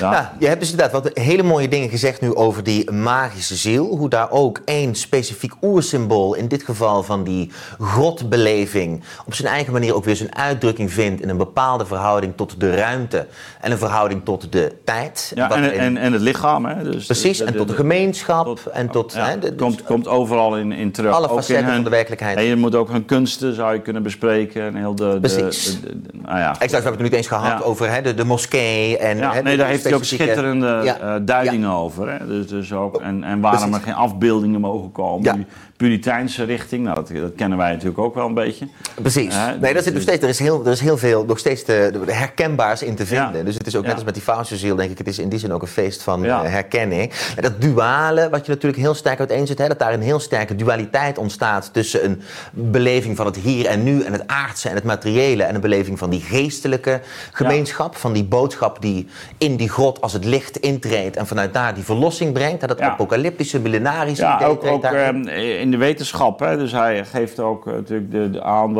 [0.01, 0.13] ja.
[0.13, 3.87] Ja, je hebt dus inderdaad wat hele mooie dingen gezegd nu over die magische ziel.
[3.87, 9.73] Hoe daar ook één specifiek oersymbool, in dit geval van die grotbeleving, op zijn eigen
[9.73, 13.27] manier ook weer zijn uitdrukking vindt in een bepaalde verhouding tot de ruimte
[13.61, 15.33] en een verhouding tot de tijd.
[15.35, 16.65] Ja, en, in- en, en het lichaam.
[16.67, 16.83] Hè?
[16.91, 19.13] Dus precies, en tot de gemeenschap tot- en tot...
[19.13, 21.13] ja, hè, de- het komt, komt overal in, in terug.
[21.13, 22.37] Alle Ook in facetten hun- van de werkelijkheid.
[22.39, 24.63] En je moet ook hun kunsten zou je kunnen bespreken.
[24.63, 25.79] En heel de, Precies.
[26.13, 28.99] nou ja, Exact, we hebben het nu niet eens gehad over hè, de, de moskee.
[28.99, 30.99] En, Ja, hè, nee, daar heeft hij ook schitterende Ja.
[30.99, 32.11] eh, duidingen over.
[32.11, 32.27] Hè?
[32.27, 35.25] Dus, dus ook, en, en waarom er geen afbeeldingen mogen komen.
[35.25, 35.33] Ja.
[35.33, 38.69] Die Puriteinse richting, nou, dat, dat kennen wij natuurlijk ook wel een beetje.
[38.95, 39.35] Precies.
[39.61, 41.65] Nee, dat zit nog dus- steeds, er, is heel, er is heel veel nog steeds
[41.65, 43.37] te, herkenbaars in te vinden.
[43.37, 43.43] Ja.
[43.43, 45.39] Dus het is ook net als met die Faustziel, denk ik, het is in die
[45.39, 47.13] zin ook een feest van eh, herkenning.
[47.37, 50.57] En dat duale, wat je natuurlijk heel sterk uiteenzet, hè, dat daar een heel sterke
[50.57, 54.85] dualiteit ontstaat tussen een beleving van het hier en nu en het aardse en het
[54.85, 57.01] materiële en een beleving van die geestelijke
[57.33, 59.07] gemeenschap, van die boodschap die
[59.39, 62.69] in die grot als het licht intreedt en vanuit daar die verlossing brengt.
[62.69, 62.91] Dat Ja.
[62.91, 65.27] apocalyptische, millenarische Ja, idee ook, ook ehm,
[65.61, 66.41] in de wetenschap.
[66.41, 66.57] Hè?
[66.57, 68.77] Dus hij geeft ook eh, natuurlijk de, de aan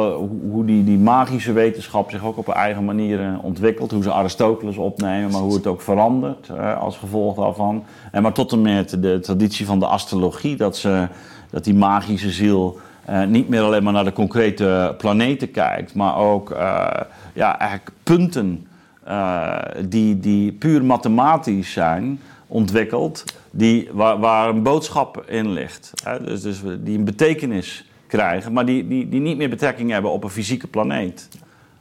[0.51, 3.91] hoe, die, die magische wetenschap zich ook op een eigen manier ontwikkelt.
[3.91, 7.85] Hoe ze Aristoteles opnemen, maar hoe het ook verandert als gevolg daarvan.
[8.13, 11.09] En maar tot en met de traditie van de astrologie, dat, ze,
[11.51, 16.17] dat die magische ziel eh, niet meer alleen maar naar de concrete planeten kijkt, maar
[16.17, 16.87] ook eh,
[17.33, 18.67] ja, eigenlijk punten
[19.09, 25.93] eh, die, die puur mathematisch zijn ontwikkeld, die, waar, waar een boodschap in ligt.
[26.05, 26.25] Hè?
[26.25, 30.25] Dus, dus die een betekenis krijgen, maar die, die, die niet meer betrekking hebben op
[30.25, 31.29] een fysieke planeet.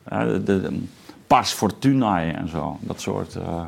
[0.04, 0.80] Eh, de,
[1.28, 3.36] pars fortunae en zo, dat soort.
[3.36, 3.64] eh,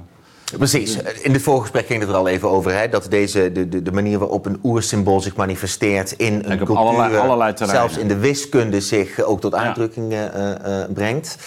[0.58, 0.98] Precies.
[1.22, 2.74] In het voorgesprek ging het er al even over.
[2.80, 6.76] Hè, dat deze, de, de, de manier waarop een oersymbool zich manifesteert in een cultuur...
[6.78, 7.90] allerlei- allerlei terreinen.
[7.90, 9.60] zelfs in de wiskunde zich ook tot Ja.
[9.60, 11.38] uitdrukking eh, eh, brengt.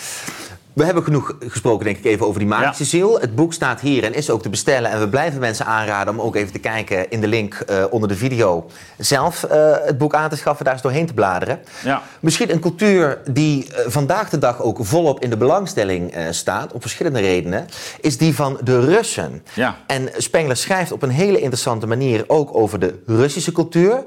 [0.73, 2.89] We hebben genoeg gesproken, denk ik, even over die magische Ja.
[2.89, 3.21] ziel.
[3.21, 4.91] Het boek staat hier en is ook te bestellen.
[4.91, 8.09] En we blijven mensen aanraden om ook even te kijken in de link eh, onder
[8.09, 8.67] de video.
[8.99, 11.61] Zelf eh, het boek aan te schaffen, daar eens doorheen te bladeren.
[11.85, 12.03] Ja.
[12.21, 16.81] Misschien een cultuur die eh, vandaag de dag ook volop in de belangstelling staat, om
[16.81, 17.67] verschillende redenen,
[18.01, 19.43] is die van de Russen.
[19.55, 19.77] Ja.
[19.87, 24.05] En Spengler schrijft op een hele interessante manier ook over de Russische cultuur.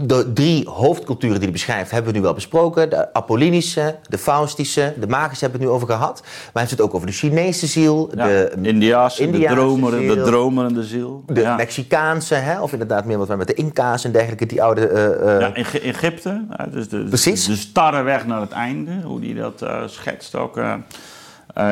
[0.00, 2.90] De drie hoofdculturen die hij beschrijft hebben we nu wel besproken.
[2.90, 6.20] De Apollinische, de Faustische, de Magische hebben we het nu over gehad.
[6.22, 10.12] Maar hij heeft het ook over de Chinese ziel, ja, de de, Indiaanse dromeren, de
[10.12, 10.24] ziel.
[10.24, 11.22] dromerende ziel.
[11.26, 11.56] de ja.
[11.56, 14.86] Mexicaanse, hè, of inderdaad meer wat wij met de Inca's en dergelijke, die oude...
[14.88, 17.46] eh, Ja, Eg- Egypte, dus de, Precies.
[17.46, 20.56] de starre weg naar het einde, hoe die dat eh, schetst ook.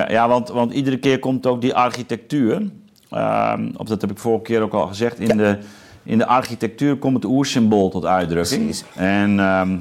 [0.09, 2.63] ja, want, want iedere keer komt ook die architectuur,
[3.11, 5.59] ehm, of dat heb ik vorige keer ook al gezegd, in, de,
[6.03, 8.65] in de architectuur komt het oersymbool tot uitdrukking.
[8.65, 8.85] Precies.
[8.95, 9.77] En ehm,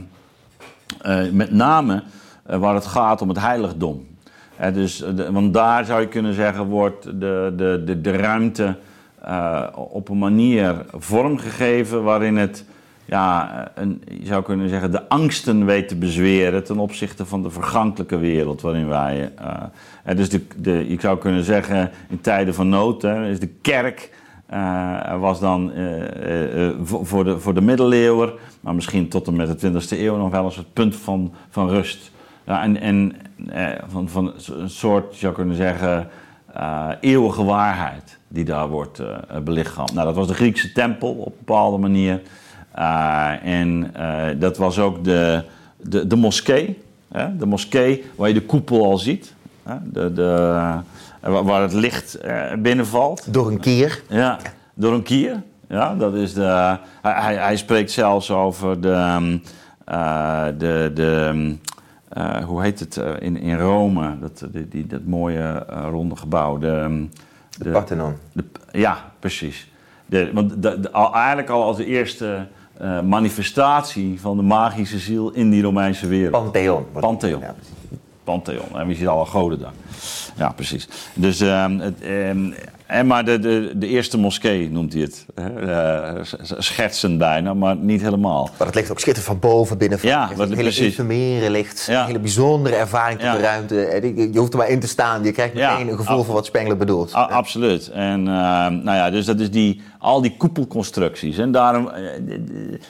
[1.01, 2.03] eh, met name
[2.45, 4.08] eh, waar het gaat om het heiligdom.
[4.73, 8.75] Dus, eh, de- want daar zou je kunnen zeggen, wordt de, de, de, de ruimte
[9.73, 12.65] op een manier vormgegeven waarin het,
[13.05, 17.49] ja, een, je zou kunnen zeggen, de angsten weet te bezweren ten opzichte van de
[17.49, 19.32] vergankelijke wereld waarin wij.
[20.15, 24.12] dus de, de, je zou kunnen zeggen, in tijden van nood, hè, is de kerk.
[24.50, 28.32] Eh, was dan eh, eh, voor, de, voor de middeleeuwen,
[28.62, 31.70] maar misschien tot en met de 20e eeuw nog wel eens het punt van, van
[31.70, 32.12] rust.
[32.46, 33.16] En en
[33.88, 36.08] van, van een soort, zou kunnen zeggen,
[37.00, 39.02] eeuwige waarheid die daar wordt
[39.44, 39.94] belichaamd.
[39.94, 42.22] Nou, dat was de Griekse tempel op een bepaalde manier.
[43.44, 43.94] En
[44.40, 45.44] dat was ook de,
[45.78, 46.78] de, de moskee.
[47.12, 47.38] Hè?
[47.38, 49.34] De moskee waar je de koepel al ziet.
[49.64, 49.76] Hè?
[49.84, 50.80] De, de,
[51.19, 53.34] waar- het licht eh, binnenvalt.
[53.34, 54.01] door een kier.
[54.10, 54.38] Ja,
[54.73, 55.41] door een kier.
[55.67, 59.38] Ja, dat is de, hij, hij- spreekt zelfs over de, ehm,
[59.86, 61.53] eh, de, de ehm,
[62.10, 66.58] eh, hoe heet het in, in Rome, dat, die, die, dat mooie ronde gebouw.
[66.58, 67.03] De, ehm,
[67.58, 68.13] de, Parthenon.
[68.32, 69.71] de- ja, precies.
[70.05, 72.47] De, want de, al, eigenlijk al als de eerste
[73.03, 76.32] manifestatie van de magische ziel in die Romeinse wereld.
[76.43, 76.86] Pantheon.
[76.99, 77.39] Pantheon.
[77.41, 77.55] Ja.
[78.30, 78.80] Pantheon.
[78.80, 79.74] En wie ziet alle goden daar?
[80.38, 80.88] Ja, precies.
[81.13, 82.52] Dus, ehm, het, ehm,
[82.86, 85.26] en maar de, de, de eerste moskee noemt hij het.
[85.36, 85.50] Hè?
[86.18, 86.24] Eh,
[86.58, 88.50] schertsend bijna, maar niet helemaal.
[88.58, 90.00] Maar het ligt ook schitterend van boven binnen.
[90.02, 91.86] Ja, Het wat- hele informeren ligt.
[91.89, 92.00] Ja.
[92.02, 93.36] Een hele bijzondere ervaring tot Ja.
[93.36, 93.76] de ruimte.
[94.32, 95.24] Je- hoeft er maar in te staan.
[95.24, 95.72] Je krijgt Ja.
[95.72, 97.15] meteen een gevoel voor wat Spengler bedoelt.
[97.15, 97.88] A- absoluut.
[97.89, 101.38] En ehm, nou ja, dus dat is die, al die koepelconstructies.
[101.38, 102.04] En daarom eh,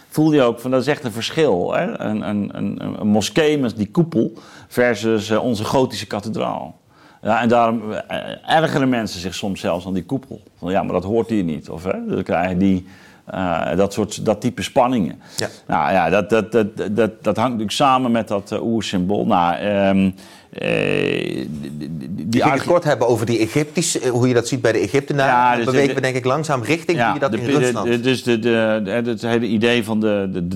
[0.10, 1.74] voel je ook van dat is echt een verschil.
[1.74, 2.00] Hè?
[2.00, 4.34] Een, een, een, een moskee met die koepel
[4.70, 6.80] versus eh, onze gotische kathedraal.
[7.22, 10.42] Ja, en daarom eh, ergeren mensen zich soms zelfs aan die koepel.
[10.58, 11.70] Van ja, maar dat hoort hier niet.
[11.70, 12.88] Of hè, dan krijg je die,
[13.26, 15.22] eh, dat, soort, dat type spanningen.
[15.38, 15.48] Ja.
[15.68, 19.26] Nou ja, dat, dat, dat, dat, dat hangt natuurlijk samen met dat uh, oersymbool.
[19.26, 20.12] Nou, ehm, eh,
[20.50, 24.78] die, die, het kort hebben over die Egyptische, eh, hoe je dat ziet bij de
[24.80, 25.34] Egyptenaren.
[25.34, 27.88] Ja, dus bewegen de- we denk ik langzaam richting je dat de, in Rusland.
[27.88, 28.50] de- dus de, de,
[29.06, 30.48] het hele idee van de, de,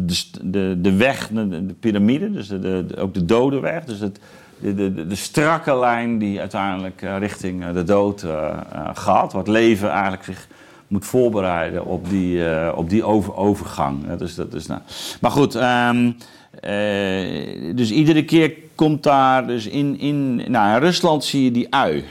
[0.41, 3.83] de, de, weg, de, de piramide, dus de, ook de dodenweg.
[3.83, 4.19] Dus het,
[4.59, 8.31] de, de, de, strakke lijn die uiteindelijk eh, richting eh, de dood eh,
[8.71, 9.33] eh, gaat.
[9.33, 10.47] Het leven eigenlijk zich
[10.87, 14.15] moet voorbereiden op die, eh, op die over, overgang.
[14.17, 14.81] Dus dat is, nou.
[15.21, 16.11] Maar goed, ehm,
[16.59, 21.73] eh, dus iedere keer komt daar dus in, in, nou, in Rusland zie je die
[21.73, 22.03] ui.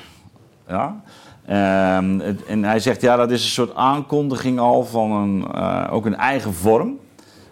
[0.68, 1.02] Ja?
[1.46, 6.06] Ehm, en hij zegt, ja, dat is een soort aankondiging al van een, eh, ook
[6.06, 6.98] een eigen vorm.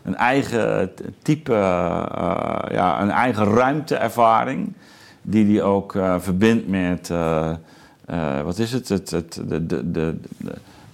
[0.02, 0.90] Een eigen
[1.22, 4.72] type, eh, ja, een eigen ruimteervaring.
[5.22, 7.12] Die hij ook eh, verbindt met,
[8.44, 8.88] wat is het?
[8.88, 10.16] het, het de, de, de-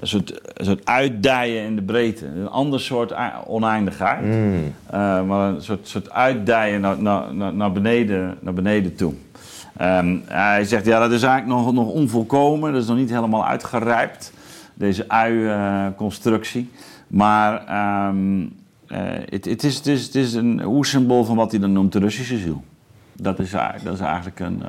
[0.00, 2.26] een soort, een soort uitdijen in de breedte.
[2.26, 4.24] Een ander soort ei- oneindigheid.
[4.86, 9.12] Eh, maar een soort, soort uitdijen naar, naar, naar, beneden, naar beneden toe.
[9.76, 12.72] Ehm, hij zegt, ja, dat is eigenlijk nog, nog onvolkomen.
[12.72, 14.32] Dat is nog niet helemaal uitgerijpt,
[14.74, 16.70] deze ui-constructie.
[17.06, 18.40] maar ehm,
[18.86, 21.92] eh, het, het, is, het, is, het is een oersymbool van wat hij dan noemt
[21.92, 22.64] de Russische ziel.
[23.12, 24.62] Dat is, eigenlijk- dat is eigenlijk een...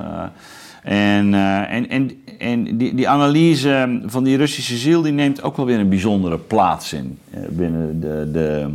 [0.82, 5.56] en eh, en, en, en die, die analyse van die Russische ziel die neemt ook
[5.56, 8.68] wel weer een bijzondere plaats in eh, binnen de, de.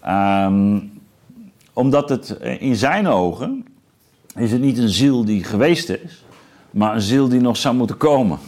[0.00, 0.78] Ehm,
[1.72, 2.28] omdat het
[2.58, 3.64] in zijn ogen
[4.36, 6.24] is het niet een ziel die geweest is,
[6.70, 8.38] maar een ziel die nog zou moeten komen.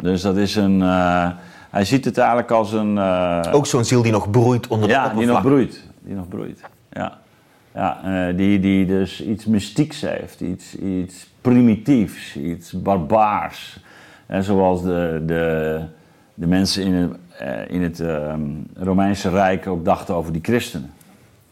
[0.00, 0.80] Dus dat is een.
[1.70, 2.98] hij ziet het eigenlijk als een.
[2.98, 5.82] eh, Ook zo'n ziel die nog broeit onder de ja, die nog broeit.
[6.00, 6.60] Die nog broeit.
[7.74, 8.00] Ja.
[8.04, 13.80] Eh, die, die dus iets mystieks heeft, iets, iets primitiefs, iets barbaars.
[14.26, 15.80] En zoals de, de,
[16.34, 18.40] de mensen in het, eh, in het ehm,
[18.74, 20.90] Romeinse Rijk ook dachten over die christenen.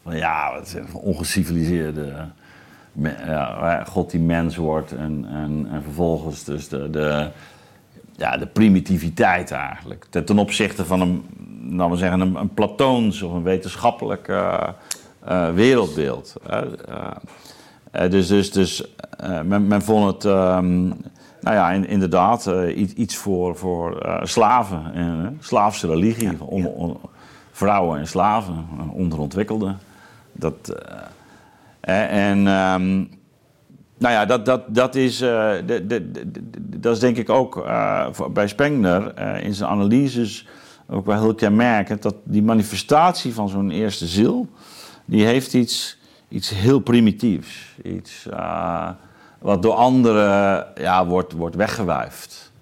[0.02, 2.12] Van ja, wat zijn ongeciviliseerde.
[3.26, 7.28] Ja, God die mens wordt en, en, en vervolgens dus de, de,
[8.16, 10.06] ja, de primitiviteit eigenlijk.
[10.10, 11.24] Ten, opzichte van een,
[11.70, 14.68] laten we zeggen, een, Platoons of een wetenschappelijk eh,
[15.30, 16.34] eh, wereldbeeld.
[16.46, 16.62] Eh,
[17.90, 18.84] eh, dus dus, dus
[19.44, 20.86] men, men vond het, ehm,
[21.40, 24.94] nou ja, in- inderdaad, iets, iets voor, voor slaven.
[24.94, 26.98] En, slaafse religie, on- on-
[27.52, 29.78] vrouwen en slaven, onderontwikkelden.
[30.32, 30.74] Dat,
[31.80, 32.96] en ehm,
[33.98, 36.10] nou ja, dat, dat, dat, is, de, de,
[36.80, 37.64] dat is denk ik ook
[38.32, 40.46] bij Spengler in zijn analyses
[40.88, 42.02] ook wel heel kenmerkend.
[42.02, 44.48] Dat die manifestatie van zo'n eerste ziel,
[45.11, 45.98] die heeft iets,
[46.28, 47.76] iets heel primitiefs.
[47.82, 48.88] Iets eh,
[49.38, 52.52] wat door anderen ja, wordt, wordt weggewuifd.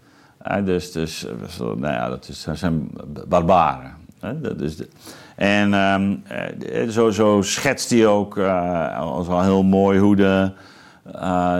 [0.64, 1.26] Dus, dus
[1.59, 2.90] nou ja, dat is, zijn
[3.28, 3.96] barbaren.
[4.42, 4.88] Dat is de,
[5.36, 10.51] en ehm, eh, zo, zo schetst hij ook eh, wel heel mooi hoe de,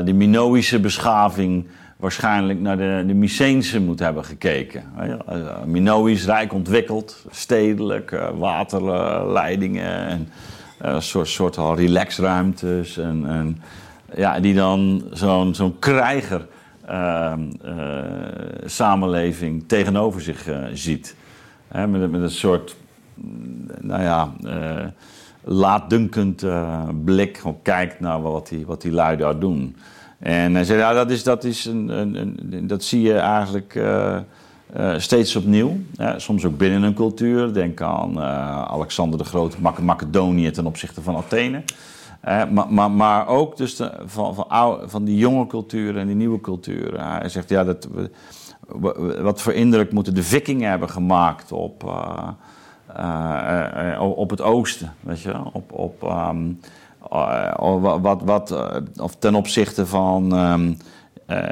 [0.05, 1.67] de Minoïsche beschaving
[1.97, 4.85] waarschijnlijk naar de, de Myceense moet hebben gekeken.
[5.67, 10.29] Minoïs rijk ontwikkeld, stedelijk, waterleidingen en
[10.79, 12.99] een soort, soort relaxruimtes.
[12.99, 13.63] En, en,
[14.17, 16.47] ja, die dan zo'n zo'n krijger
[16.87, 17.75] ehm, eh,
[18.65, 21.17] samenleving tegenover zich eh, ziet.
[21.73, 22.77] Met, met een soort,
[23.81, 24.87] nou ja, eh,
[25.45, 27.37] laatdunkend eh, blik.
[27.39, 29.77] Gewoon kijkt naar wat die, wat die lui daar doen.
[30.19, 34.19] En hij zei, ja, dat, is, dat, is een, een, dat zie je eigenlijk eh,
[34.73, 35.77] eh, steeds opnieuw.
[36.17, 37.53] Soms ook binnen een cultuur.
[37.53, 41.63] Denk aan eh, Alexander de Grote, Macedonië ten opzichte van Athene.
[42.21, 46.41] Eh, maar, maar, maar ook dus van, van, van die jonge culturen en die nieuwe
[46.41, 47.19] culturen.
[47.19, 47.89] Hij zegt, ja, dat,
[49.21, 51.83] wat voor indruk moeten de vikingen hebben gemaakt op,
[53.99, 55.35] op het oosten, weet je?
[55.53, 56.47] Op, op, ehm,
[57.11, 58.55] eh, wat, wat,
[59.01, 60.77] of ten opzichte van ehm, eh,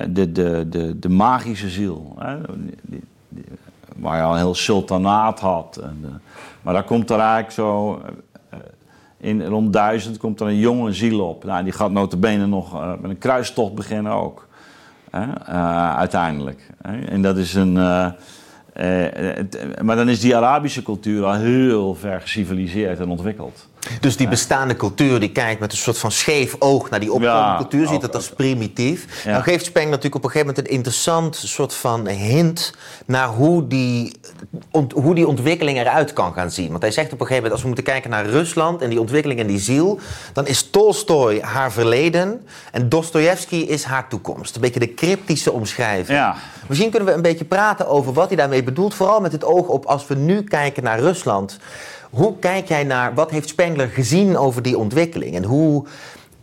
[0.08, 2.18] de, de, de, de magische ziel.
[2.82, 3.02] Die-
[3.96, 5.76] waar je al heel sultanaat had.
[5.82, 6.10] En, eh,
[6.62, 8.00] maar daar komt er eigenlijk zo...
[8.50, 8.58] eh,
[9.18, 11.44] in rond duizend komt er een jonge ziel op.
[11.44, 14.46] Nou, die gaat notabene nog eh, met een kruistocht beginnen ook.
[15.10, 16.70] Eh, uiteindelijk.
[17.08, 17.76] En dat is een...
[17.76, 18.06] eh,
[19.36, 19.46] eh,
[19.82, 23.68] maar dan is die Arabische cultuur al heel ver geciviliseerd en ontwikkeld.
[24.00, 27.40] Dus die bestaande cultuur die kijkt met een soort van scheef oog naar die opkomende
[27.46, 29.22] Ja, cultuur, ziet dat als primitief.
[29.24, 32.74] Dan geeft Speng natuurlijk op een gegeven moment een interessant soort van hint
[33.06, 34.20] naar hoe die,
[34.70, 36.70] ont- hoe die ontwikkeling eruit kan gaan zien.
[36.70, 39.00] Want hij zegt op een gegeven moment, als we moeten kijken naar Rusland en die
[39.00, 39.98] ontwikkeling en die ziel,
[40.32, 44.54] dan is Tolstoy haar verleden en Dostoevsky is haar toekomst.
[44.54, 46.18] Een beetje de cryptische omschrijving.
[46.18, 46.36] Ja.
[46.66, 48.94] Misschien kunnen we een beetje praten over wat hij daarmee bedoelt.
[48.94, 51.58] Vooral met het oog op als we nu kijken naar Rusland.
[52.10, 55.34] Hoe kijk jij naar, wat heeft Spengler gezien over die ontwikkeling?
[55.36, 55.84] En hoe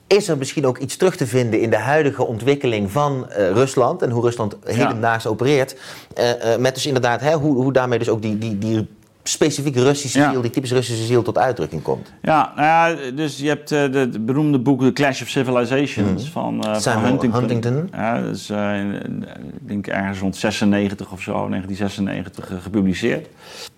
[0.07, 4.01] is er misschien ook iets terug te vinden in de huidige ontwikkeling van eh, Rusland
[4.01, 5.75] en hoe Rusland hedendaags opereert?
[6.13, 8.87] Eh, eh, met dus inderdaad, hè, hoe, hoe daarmee dus ook die, die, die
[9.23, 10.31] specifiek Russische Ja.
[10.31, 12.13] ziel, die typisch Russische ziel tot uitdrukking komt.
[12.21, 16.63] Ja, nou ja, dus je hebt de, het beroemde boek The Clash of Civilizations van,
[16.63, 17.39] eh, van Samuel Huntington.
[17.39, 17.89] Huntington.
[17.91, 23.27] Ja, dat is, ik denk ergens rond 96 of zo, 1996 eh, gepubliceerd.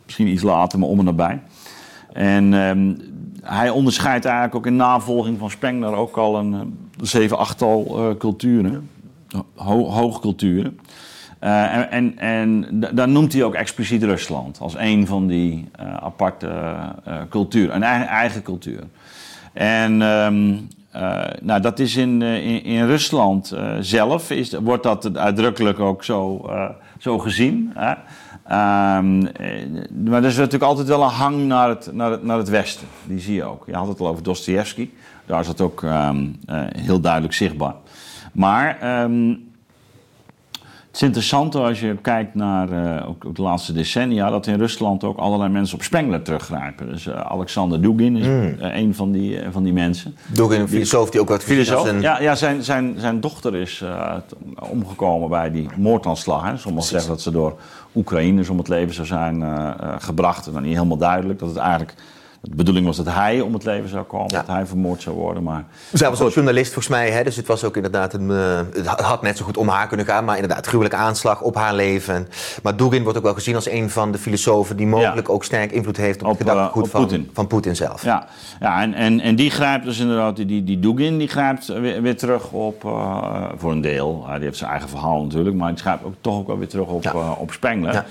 [0.06, 1.42] Misschien iets later, maar om en nabij.
[2.16, 2.94] En ehm,
[3.42, 6.60] hij onderscheidt eigenlijk ook in navolging van Spengler ook al een eh,
[7.02, 8.90] zeven, achttal eh, culturen.
[9.56, 10.80] ho hoogculturen.
[11.40, 16.52] en, en, en daar noemt hij ook expliciet Rusland als een van die aparte
[17.30, 18.84] culturen, een eigen, eigen cultuur.
[19.54, 20.56] En ehm,
[21.42, 26.50] nou, dat is in, in, in Rusland zelf, is, wordt dat uitdrukkelijk ook zo,
[26.98, 27.72] zo gezien.
[27.74, 27.94] Hè?
[28.52, 29.22] Um,
[30.04, 32.88] maar er is natuurlijk altijd wel een hang naar het, naar, het, naar het Westen.
[33.04, 33.64] Die zie je ook.
[33.66, 34.90] Je had het al over Dostoevsky.
[35.26, 37.76] Daar is dat ook um, uh, heel duidelijk zichtbaar.
[38.32, 39.52] Maar um,
[40.96, 45.04] het is interessant als je kijkt naar uh, ook de laatste decennia, dat in Rusland
[45.04, 46.90] ook allerlei mensen op Spengler teruggrijpen.
[46.90, 48.56] Dus uh, Alexander Dugin is mm.
[48.60, 50.16] een van die, van die mensen.
[50.28, 51.88] Dugin, een filosoof die ook wat filosoof.
[51.88, 52.02] Een...
[52.02, 53.84] Ja, ja zijn, zijn, zijn dochter is
[54.70, 56.44] omgekomen bij die moordaanslag.
[56.44, 56.58] Hè.
[56.58, 57.60] Sommigen zeggen dat ze door
[57.96, 59.44] Oekraïners om het leven zou zijn
[60.00, 60.46] gebracht.
[60.46, 61.40] Dat is niet helemaal duidelijk.
[61.40, 61.94] Dat het eigenlijk
[62.50, 65.44] de bedoeling was dat hij om het leven zou komen, dat hij vermoord zou worden.
[65.44, 65.66] Maar...
[65.94, 67.24] Zij was ook journalist volgens mij, hè?
[67.24, 68.30] dus het was ook inderdaad een.
[68.30, 71.56] Uh, het had net zo goed om haar kunnen gaan, maar inderdaad, gruwelijke aanslag op
[71.56, 72.28] haar leven.
[72.64, 75.72] Maar Dugin wordt ook wel gezien als een van de filosofen die mogelijk ook sterk
[75.72, 77.30] invloed heeft op, op het gedachtegoed uh, van, Putin.
[77.34, 78.04] van Poetin zelf.
[78.04, 78.28] Ja,
[78.60, 82.18] ja en, en, en die grijpt dus inderdaad, die, die Dugin die grijpt weer, weer
[82.18, 84.26] terug op, uh, voor een deel.
[84.34, 86.88] die heeft zijn eigen verhaal natuurlijk, maar die grijpt ook, toch ook wel weer terug
[86.88, 87.32] op, ja.
[87.32, 88.06] op Spengler.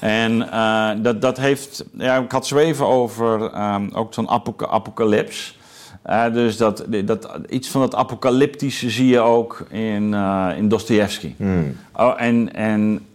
[0.00, 4.28] En uh, dat, dat heeft, ja, ik had zweven over um, ook zo'n
[4.58, 5.58] apocalyps.
[6.06, 11.34] Uh, dus dat, dat, iets van het apocalyptische zie je ook in, uh, in Dostoevsky.
[11.36, 11.76] Mm.
[11.96, 13.06] Oh, en en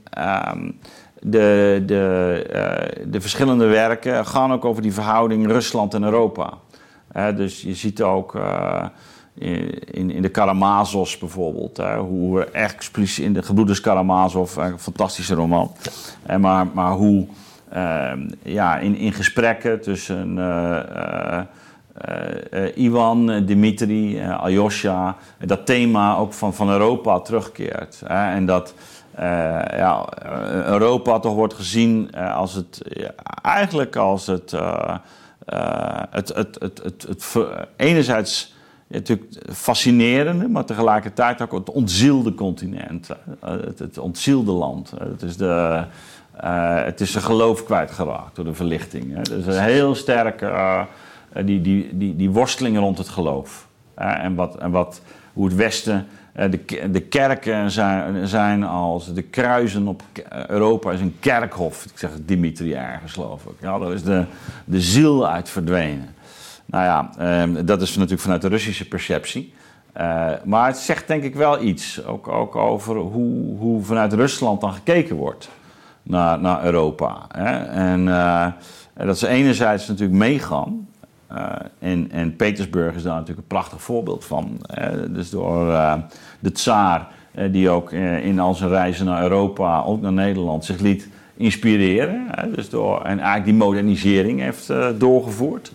[0.54, 0.80] um,
[1.20, 6.54] de, de, de verschillende werken gaan ook over die verhouding Rusland en Europa.
[7.36, 8.36] dus je ziet ook
[9.40, 11.78] in, in de Karamazovs bijvoorbeeld.
[11.78, 15.72] Hè, hoe expliciet in de Gebroeders Karamazov, een fantastische roman.
[16.26, 17.28] En maar, maar hoe
[17.74, 18.12] uh,
[18.44, 21.40] ja, in, in gesprekken tussen uh,
[22.54, 28.02] uh, Iwan, Dimitri, Aljosha, dat thema ook van, van Europa terugkeert.
[28.06, 28.74] Hè, en dat
[29.76, 30.08] ja,
[30.66, 32.82] Europa toch wordt gezien als het,
[33.42, 34.52] eigenlijk als het,
[36.10, 37.36] het, het, het, het,
[37.76, 38.54] enerzijds
[38.98, 43.10] natuurlijk fascinerende, maar tegelijkertijd ook het ontzielde continent.
[43.40, 44.94] Het, het ontzielde land.
[45.00, 45.84] Het is, de,
[46.44, 49.16] uh, het is zijn geloof kwijtgeraakt door de verlichting.
[49.16, 49.22] Hè.
[49.22, 50.84] Dus een heel sterke uh,
[51.46, 53.68] die, die, die, die worsteling rond het geloof.
[53.96, 55.02] En wat, en wat,
[55.34, 60.02] hoe het Westen de, de kerken zijn, zijn als de kruisen op
[60.48, 61.86] Europa is een kerkhof.
[61.86, 63.56] Ik zeg Dimitri ergens, geloof ik.
[63.62, 64.26] Ja, daar is de,
[64.66, 66.08] de ziel uit verdwenen.
[66.70, 67.10] Nou ja,
[67.42, 69.54] um, dat is natuurlijk vanuit de Russische perceptie.
[69.98, 74.62] Uh, maar het zegt denk ik wel iets, ook, ook over hoe, hoe vanuit Rusland
[74.62, 75.50] dan gekeken wordt
[76.04, 77.26] naar, naar Europa.
[77.28, 77.58] Hè?
[77.66, 78.48] En uh,
[78.94, 80.88] dat ze enerzijds natuurlijk meegaan.
[81.32, 81.46] Uh,
[81.80, 84.62] en, en Petersburg is daar natuurlijk een prachtig voorbeeld van.
[85.10, 85.66] dus door
[86.40, 87.08] de tsaar,
[87.52, 91.08] die ook in al zijn reizen naar Europa, ook naar Nederland, zich liet
[91.38, 92.28] inspireren.
[92.56, 95.72] dus door, en eigenlijk die modernisering heeft doorgevoerd.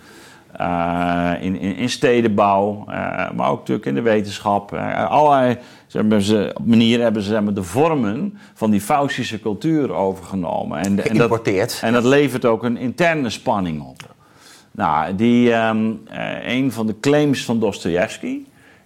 [0.60, 4.74] Uh, in, in, in, stedenbouw, uh, maar ook natuurlijk in de wetenschap.
[4.74, 10.78] Uh, allerlei ze, manieren hebben ze de vormen van die Faustische cultuur overgenomen.
[10.78, 11.48] En, en, dat,
[11.80, 14.14] en dat levert ook een interne spanning op.
[14.70, 16.00] Nou, die, um,
[16.42, 18.38] een van de claims van Dostoevsky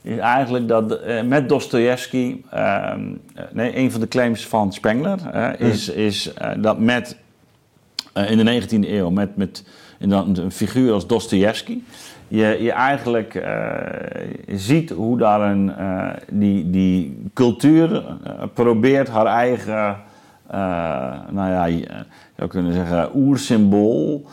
[0.02, 3.20] is eigenlijk dat met Dostoevsky, um,
[3.52, 5.18] nee, een van de claims van Spengler
[5.58, 6.02] is, hmm.
[6.02, 7.16] is dat met
[8.26, 9.64] in de 19e eeuw, met, met
[9.98, 11.78] en dan een figuur als Dostoevsky.
[12.28, 13.72] Je, je eigenlijk uh,
[14.46, 18.04] ziet hoe daar een, uh, die, die cultuur uh,
[18.54, 19.96] probeert haar eigen,
[21.30, 21.86] nou ja, je
[22.36, 24.26] zou kunnen zeggen, oersymbool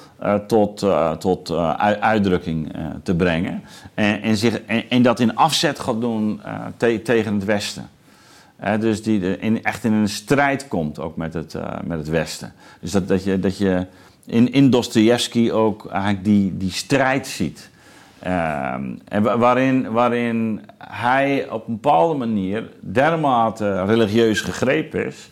[0.48, 0.86] tot,
[1.20, 1.52] tot
[2.00, 2.72] uitdrukking
[3.04, 3.62] te brengen.
[3.94, 6.42] En, en, zich, en, dat in afzet gaat doen
[6.78, 7.90] te, tegen het Westen.
[8.80, 12.54] dus die in, echt in een strijd komt ook met het, met het Westen.
[12.80, 13.40] Dus dat, dat je.
[13.40, 13.86] Dat je
[14.26, 17.70] in, in Dostoevsky ook eigenlijk die, die strijd ziet.
[18.28, 18.74] Uh,
[19.08, 25.30] en waarin, waarin hij op een bepaalde manier dermate religieus gegrepen is.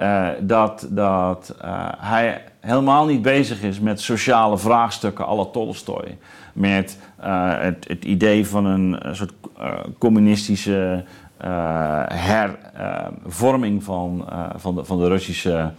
[0.00, 5.46] Uh, dat dat uh, hij helemaal niet bezig is met sociale vraagstukken à la.
[6.52, 9.32] Met uh, het, het, idee van een, soort
[9.98, 11.04] communistische
[12.06, 15.72] hervorming van, van, de, van de Russische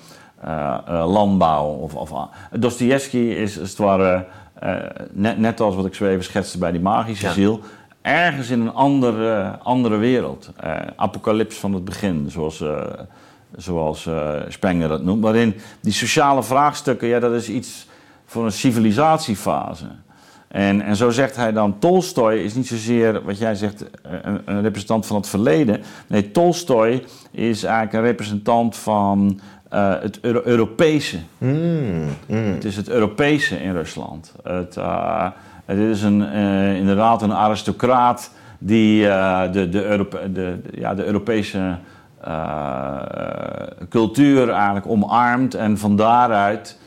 [1.05, 1.65] landbouw.
[1.65, 4.25] Of, of, Dostoevsky is als het ware,
[4.63, 4.75] uh,
[5.11, 7.59] net, net als wat ik zo even schetste bij die magische ziel,
[8.01, 10.51] ergens in een andere, andere wereld.
[10.95, 12.63] apocalyps van het begin, zoals,
[13.55, 14.09] zoals
[14.47, 15.23] Spenger dat noemt.
[15.23, 17.87] Waarin die sociale vraagstukken, ja, dat is iets
[18.25, 19.85] voor een civilisatiefase.
[20.53, 24.61] En, en zo zegt hij dan, Tolstoy is niet zozeer, wat jij zegt, een, een
[24.61, 25.81] representant van het verleden.
[26.07, 29.39] Nee, Tolstoy is eigenlijk een representant van
[29.73, 31.17] uh, het Euro Europese.
[31.37, 32.53] Mm, mm.
[32.53, 34.33] Het is het Europese in Rusland.
[34.43, 35.27] Het, uh,
[35.65, 39.01] het is een, uh, inderdaad een aristocraat die
[39.51, 41.77] de, de, Europe de, ja, de Europese
[43.89, 46.79] cultuur eigenlijk omarmt en van daaruit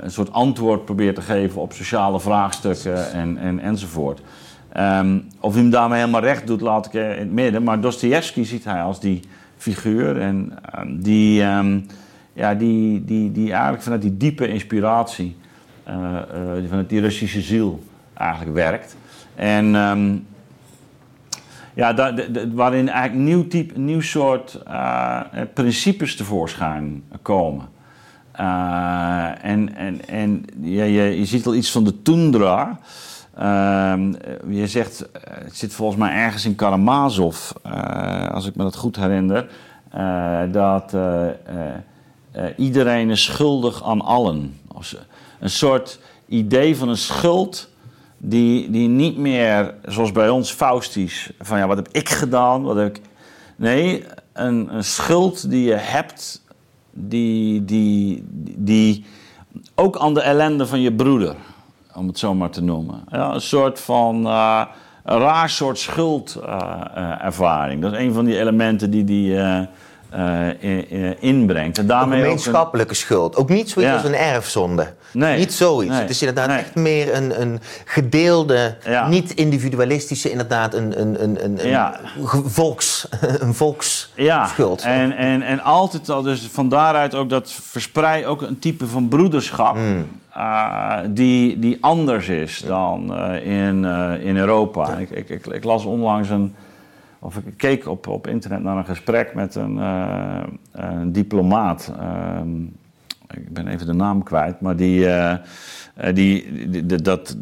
[0.00, 4.20] een soort antwoord probeert te geven op sociale vraagstukken en, en, enzovoort.
[4.76, 7.62] Um, of hij hem daarmee helemaal recht doet, laat ik in het midden.
[7.62, 9.22] Maar Dostoevsky ziet hij als die
[9.56, 11.86] figuur en um, die, um,
[12.32, 15.36] ja, die, die, die eigenlijk vanuit die diepe inspiratie,
[15.88, 17.82] uh, uh, vanuit die Russische ziel
[18.14, 18.96] eigenlijk werkt.
[19.34, 19.66] En
[21.74, 24.62] ja, de, de, waarin eigenlijk nieuw type, nieuw soort
[25.54, 27.68] principes tevoorschijn komen.
[28.32, 32.80] En en, en ja, je, je ziet al iets van de tundra.
[33.38, 33.94] Uh,
[34.48, 38.96] je zegt, het zit volgens mij ergens in Karamazov, uh, als ik me dat goed
[38.96, 39.48] herinner,
[39.96, 40.96] uh, dat
[42.56, 44.60] iedereen is schuldig aan allen.
[45.40, 47.68] Een soort idee van een schuld
[48.18, 52.62] die, die niet meer, zoals bij ons Faustisch, van ja, wat heb ik gedaan?
[52.62, 53.02] Wat heb ik...
[53.56, 56.42] Nee, een, een schuld die je hebt
[56.90, 58.24] die, die,
[58.56, 59.04] die
[59.74, 61.34] ook aan de ellende van je broeder,
[61.96, 63.04] om het zo maar te noemen.
[63.08, 64.64] Ja, een soort van uh,
[65.04, 67.82] een raar soort schuldervaring.
[67.82, 69.60] Dat is een van die elementen die die uh,
[71.20, 71.78] inbrengt.
[71.78, 73.02] En daarmee een gemeenschappelijke ook een...
[73.06, 73.36] schuld.
[73.36, 73.98] Ook niet zoiets ja.
[73.98, 74.86] als een erfzonde.
[75.12, 75.38] Nee.
[75.38, 75.92] Niet zoiets.
[75.92, 76.00] Nee.
[76.00, 76.58] Het is inderdaad Nee.
[76.58, 79.08] echt meer een, een gedeelde, Ja.
[79.08, 82.00] niet individualistische, inderdaad een, een, een, een, een Ja.
[82.44, 83.08] volks,
[83.38, 83.54] een
[84.14, 84.48] Ja,
[84.82, 89.08] en, en, en altijd al, dus van daaruit ook dat verspreid ook een type van
[89.08, 89.76] broederschap.
[90.32, 94.96] eh, die, die anders is dan eh, in, eh, in Europa.
[94.96, 96.54] Ik, ik, ik, ik las onlangs een.
[97.26, 101.92] Of ik keek op, op internet naar een gesprek met een, eh, een diplomaat.
[101.98, 102.62] Ehm,
[103.30, 105.06] ik ben even de naam kwijt, maar die.
[105.06, 105.34] eh,
[106.14, 107.36] die, dat,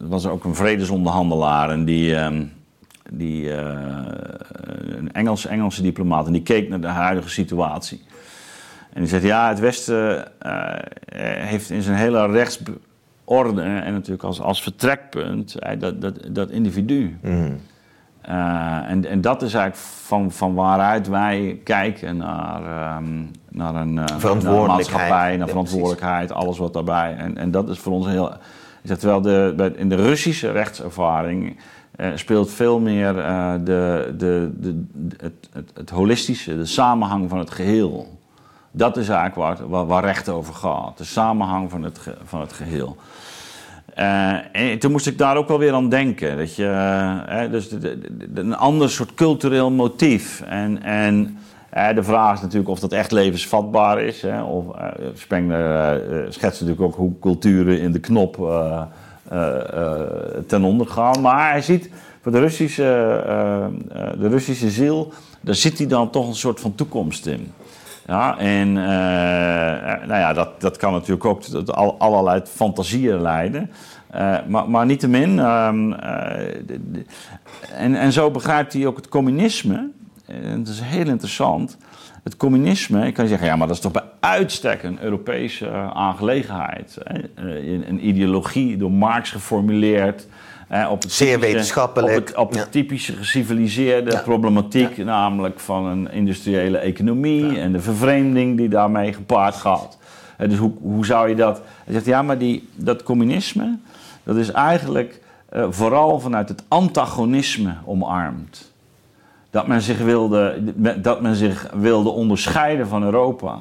[0.00, 2.44] was ook een vredesonderhandelaar en die, ehm,
[3.10, 8.00] die, een Engels, Engelse diplomaat en die keek naar de huidige situatie.
[8.92, 10.32] En die zegt, ja, het Westen
[11.46, 17.18] heeft in zijn hele rechtsorde en natuurlijk als, als vertrekpunt dat, dat, dat individu.
[17.22, 17.44] Eh,
[18.22, 19.76] en, en dat is eigenlijk
[20.10, 24.66] van, van waaruit wij kijken naar, ehm, naar een eh, Verantwoordelijkheid.
[24.66, 27.16] naar maatschappij, naar verantwoordelijkheid, alles wat daarbij.
[27.16, 28.32] En, en dat is voor ons heel.
[28.82, 31.56] Ik zeg, terwijl de, in de Russische rechtservaring
[31.96, 34.84] eh, speelt veel meer eh, de, de, de,
[35.16, 38.18] het, het, het holistische, de samenhang van het geheel.
[38.70, 40.98] Dat is eigenlijk waar, waar, waar recht over gaat.
[40.98, 42.96] De samenhang van het, van het geheel.
[43.94, 46.36] Eh, en toen moest ik daar ook wel weer aan denken.
[46.36, 46.66] Dat je,
[47.28, 47.68] eh, dus
[48.34, 50.40] een ander soort cultureel motief.
[50.40, 51.38] En, en
[51.70, 54.22] eh, de vraag is natuurlijk of dat echt levensvatbaar is.
[54.22, 54.64] Hè, of,
[55.14, 58.36] Spengler schetst natuurlijk ook hoe culturen in de knop
[60.46, 61.20] ten onder gaan.
[61.20, 61.90] Maar hij ziet
[62.22, 62.82] voor de Russische,
[64.18, 67.52] de Russische ziel, daar zit hij dan toch een soort van toekomst in.
[68.10, 73.70] Ja, en eh, nou ja, dat, dat kan natuurlijk ook tot al, allerlei fantasieën leiden.
[74.10, 75.72] Eh, maar, maar niettemin, eh,
[76.66, 77.04] de- de-
[77.74, 79.90] en, en zo begrijpt hij ook het communisme.
[80.26, 81.76] En dat is heel interessant.
[82.24, 85.90] Het communisme, ik kan zeggen, ja, maar dat is toch bij uitstek een Europese eh,
[85.90, 86.98] aangelegenheid.
[87.04, 87.18] Hè?
[87.48, 90.26] Eh, een ideologie door Marx geformuleerd.
[90.90, 94.20] Op het Zeer typische- wetenschappelijk, Op, het, op de typische geciviliseerde Ja.
[94.20, 99.98] problematiek, namelijk van een industriële economie en de vervreemding die daarmee gepaard gaat.
[100.38, 101.62] Dus hoe, hoe zou je dat.
[101.84, 103.78] Hij zegt ja, maar die, dat communisme,
[104.22, 108.72] dat is eigenlijk eh, vooral vanuit het antagonisme omarmd.
[109.50, 110.62] Dat men zich wilde,
[111.02, 113.58] dat men zich wilde onderscheiden van Europa.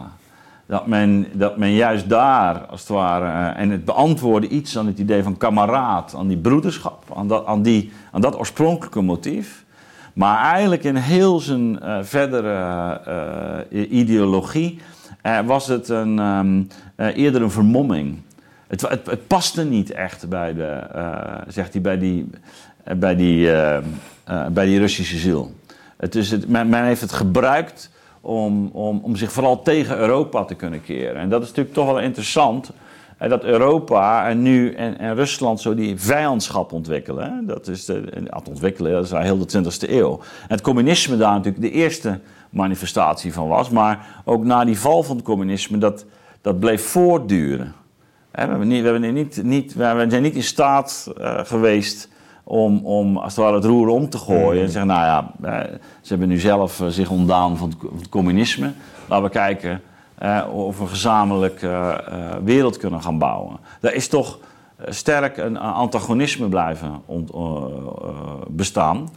[0.70, 4.88] Dat men, dat men juist daar, als het ware, eh, en het beantwoordde iets aan
[4.88, 9.66] het idee van kameraad, aan die broederschap, aan dat, aan die, aan dat oorspronkelijke motief.
[10.20, 13.00] Maar eigenlijk in heel zijn eh, verdere
[13.70, 14.80] eh, ideologie
[15.46, 16.64] was het een, ehm,
[16.96, 18.22] eh, eerder een vermomming.
[18.68, 20.82] Het, het, het paste niet echt bij, de,
[21.48, 22.30] zegt hij, bij die,
[22.98, 23.52] bij, die,
[24.52, 25.56] bij die Russische ziel.
[25.98, 27.90] Het is het, men heeft het gebruikt
[28.22, 31.16] om, om, om zich vooral tegen Europa te kunnen keren.
[31.16, 32.72] En dat is natuurlijk toch wel interessant.
[33.18, 37.44] dat Europa en nu en, en Rusland zo die vijandschap ontwikkelen.
[37.48, 40.20] Dat is de, het ontwikkelen, dat is al heel de 20e eeuw.
[40.42, 43.70] En het communisme daar natuurlijk de eerste manifestatie van was.
[43.70, 46.06] Maar ook na die val van het communisme, dat,
[46.42, 47.74] dat bleef voortduren.
[48.32, 52.10] We, we, niet, niet, we zijn niet in staat uh, geweest
[52.50, 54.64] om, om als het ware het roer om te gooien.
[54.64, 55.34] En zeggen, nou ja,
[56.02, 58.72] ze hebben nu zelf zich ontdaan van het, communisme.
[59.08, 59.82] Laten we kijken
[60.24, 61.96] uh, of we een gezamenlijk uh,
[62.44, 63.58] wereld kunnen gaan bouwen.
[63.80, 64.40] Daar is toch
[64.88, 67.32] sterk een antagonisme blijven ont,
[68.48, 69.10] bestaan.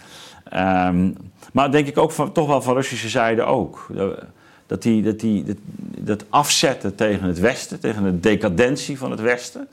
[0.87, 1.17] Um,
[1.53, 3.87] maar denk ik ook van, toch wel van Russische zijde ook.
[4.67, 5.57] Dat, die, dat, die, dat,
[5.99, 9.69] dat afzetten tegen het Westen, tegen de decadentie van het Westen.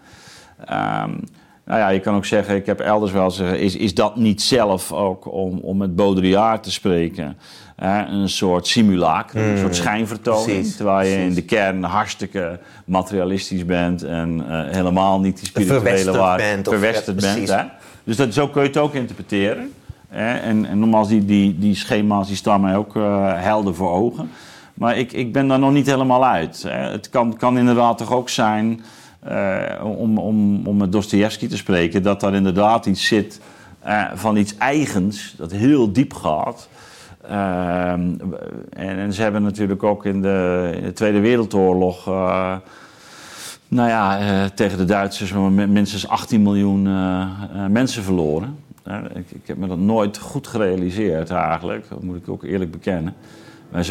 [0.71, 1.23] Um,
[1.69, 4.41] nou ja, je kan ook zeggen, ik heb elders wel zeggen, is, is dat niet
[4.41, 7.37] zelf ook, om, om met Baudrillard te spreken,
[7.75, 9.73] hè, een soort simulaak, een soort hmm.
[9.73, 10.67] schijnvertoning.
[10.75, 16.59] terwijl je in de kern hartstikke materialistisch bent en uh, helemaal niet die spirituele waarde
[16.63, 17.49] verwesterd bent.
[17.49, 17.63] Hè?
[18.03, 19.73] Dus dat, zo kun je het ook interpreteren.
[20.07, 20.33] Hè?
[20.33, 24.29] En, en nogmaals, die, die, die schema's die staan mij ook uh, helder voor ogen.
[24.73, 26.63] Maar ik, ik ben daar nog niet helemaal uit.
[26.67, 26.91] Hè?
[26.91, 28.81] Het kan, kan inderdaad toch ook zijn
[29.83, 33.39] om, om, om met Dostoevsky te spreken, dat daar inderdaad iets zit
[33.87, 36.69] uh, van iets eigens, dat heel diep gaat.
[37.29, 37.91] Uh,
[38.69, 42.05] en, ze hebben natuurlijk ook in de, Tweede Wereldoorlog,
[43.67, 45.33] nou ja, tegen de Duitsers
[45.67, 46.81] minstens 18 miljoen
[47.71, 48.57] mensen verloren.
[49.13, 53.13] Ik, ik, heb me dat nooit goed gerealiseerd eigenlijk, dat moet ik ook eerlijk bekennen.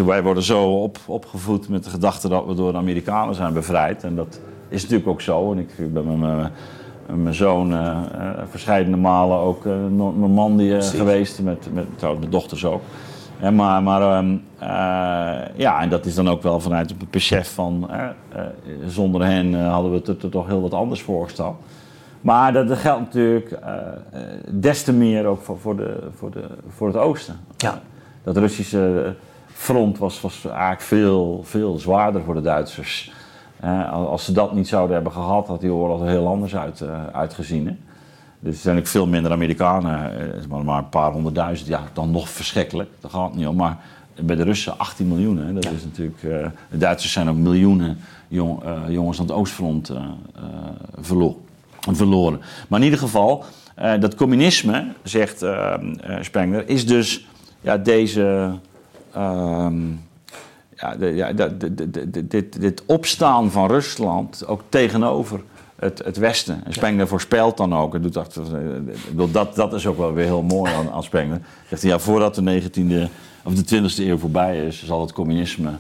[0.06, 4.04] Wij worden zo op, opgevoed met de gedachte dat we door de Amerikanen zijn bevrijd.
[4.04, 5.52] En dat is natuurlijk ook zo.
[5.52, 6.50] En ik ben met
[7.16, 11.40] mijn, zoon uh, uh, verscheidene malen ook uh, Normandië geweest.
[11.40, 12.82] Met, met, trouwens, mijn dochters ook.
[13.40, 14.44] En maar maar um,
[15.56, 17.90] ja, en dat is dan ook wel vanuit het besef van...
[18.86, 21.56] zonder hen hadden we het er toch heel wat anders voorgesteld.
[22.20, 23.58] Maar dat, dat geldt natuurlijk
[24.50, 27.40] des te meer ook voor, voor, de, voor, de, voor het oosten.
[27.56, 27.80] Ja.
[28.22, 29.14] Dat Russische
[29.46, 33.12] front was, was eigenlijk veel, veel zwaarder voor de Duitsers
[33.90, 37.06] als ze dat niet zouden hebben gehad, had die oorlog er heel anders uit, uh,
[37.12, 37.66] uitgezien.
[37.66, 37.72] Hè?
[38.40, 41.68] Dus er zijn ook veel minder Amerikanen, uh, maar, maar een paar honderdduizend.
[41.68, 42.90] Ja, dan nog verschrikkelijk.
[43.00, 43.56] Dat gaat niet om.
[43.56, 43.78] Maar
[44.20, 45.38] bij de Russen 18 miljoen.
[45.38, 45.52] Hè?
[45.52, 47.98] Dat is natuurlijk, uh, de Duitsers zijn ook miljoenen
[48.28, 49.92] jong, jongens aan het Oostfront
[51.94, 52.40] verloren.
[52.68, 53.44] Maar in ieder geval,
[54.00, 55.44] dat communisme, zegt
[56.20, 57.26] Spengler, is dus
[57.61, 58.52] ja, deze.
[59.12, 59.74] Ehm,
[60.78, 61.32] ja, de, ja
[62.22, 65.40] dit, dit opstaan van Rusland ook tegenover
[65.78, 66.60] het, het Westen.
[66.64, 68.40] En Spengler voorspelt dan ook, en doet dat,
[69.32, 71.40] dat, dat is ook wel weer heel mooi aan, aan Spengler.
[71.68, 73.10] Zegt hij, ja, voordat de 19e
[73.42, 75.70] of de 20e eeuw voorbij is, zal het communisme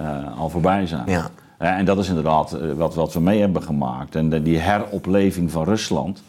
[0.00, 1.02] uh, al voorbij zijn.
[1.06, 1.30] Ja.
[1.60, 4.14] Uh, en dat is inderdaad eh, wat, wat we mee hebben gemaakt.
[4.14, 6.22] En de, die heropleving van Rusland,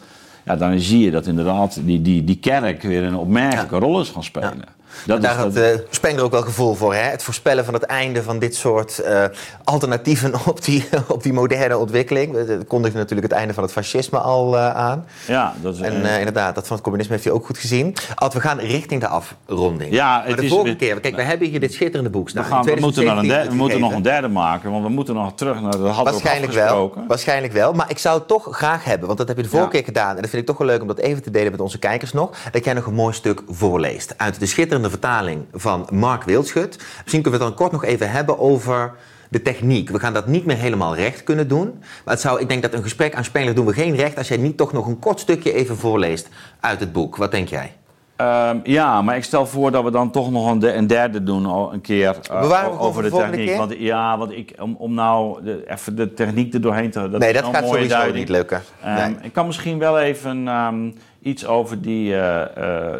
[0.44, 4.08] ja, dan zie je dat inderdaad die, die, die kerk weer een opmerkelijke rol is
[4.08, 4.75] gaan spelen.
[5.06, 6.94] Dat daar had uh, Spenger ook wel gevoel voor.
[6.94, 7.00] Hè?
[7.00, 9.24] Het voorspellen van het einde van dit soort uh,
[9.64, 12.46] alternatieven op die, op die moderne ontwikkeling.
[12.46, 15.06] Dat kondigde natuurlijk het einde van het fascisme al uh, aan.
[15.26, 17.94] Ja, dat is, en inderdaad, dat van het communisme heeft hij ook goed gezien.
[18.14, 19.92] Alt, we gaan richting de afronding.
[19.92, 22.42] Ja, het maar de is, volgende keer, kijk, we hebben hier dit schitterende boek staan.
[22.42, 24.90] We, gaan, we moeten, nog een derde, we moeten nog een derde maken, want we
[24.90, 28.48] moeten nog terug naar de hadden waarschijnlijk wel, waarschijnlijk wel, maar ik zou het toch
[28.50, 30.16] graag hebben, want dat heb je de vorige keer gedaan.
[30.16, 32.12] En dat vind ik toch wel leuk om dat even te delen met onze kijkers
[32.12, 32.30] nog.
[32.50, 36.76] Dat jij nog een mooi stuk voorleest uit de schitterende vertaling van Mark Wildschut.
[36.76, 38.92] Misschien kunnen we het dan kort nog even hebben over
[39.28, 39.90] de techniek.
[39.90, 41.74] We gaan dat niet meer helemaal recht kunnen doen.
[42.04, 44.28] Maar het zou, ik denk dat een gesprek aan speler doen we geen recht als
[44.28, 46.28] jij niet toch nog een kort stukje even voorleest
[46.60, 47.16] uit het boek.
[47.16, 47.72] Wat denk jij?
[48.20, 51.44] Um, ja, maar ik stel voor dat we dan toch nog een, een derde doen,
[51.72, 53.46] een keer uh, over de techniek.
[53.46, 53.56] Keer?
[53.56, 57.10] Want, ja, want ik, om, om nou de, even de techniek er doorheen te...
[57.10, 58.16] Dat nee, dat gaat sowieso duiding.
[58.16, 58.62] niet lukken.
[58.86, 59.14] Um, nee.
[59.22, 60.94] Ik kan misschien wel even um,
[61.26, 62.94] iets over die uh, uh,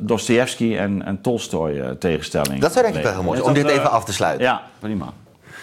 [0.00, 2.60] Dostoevsky en, en Tolstoy uh, tegenstelling.
[2.60, 4.46] Dat zou denk ik wel heel mooi om dit even af te sluiten.
[4.46, 5.12] Ja, prima.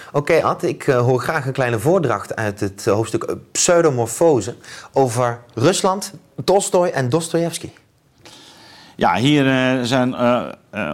[0.07, 4.55] Oké, okay, Ad, ik hoor graag een kleine voordracht uit het hoofdstuk Pseudomorfose
[4.93, 6.13] over Rusland,
[6.43, 7.70] Tolstoy en Dostoevsky.
[8.95, 9.45] Ja, hier
[9.86, 10.15] zijn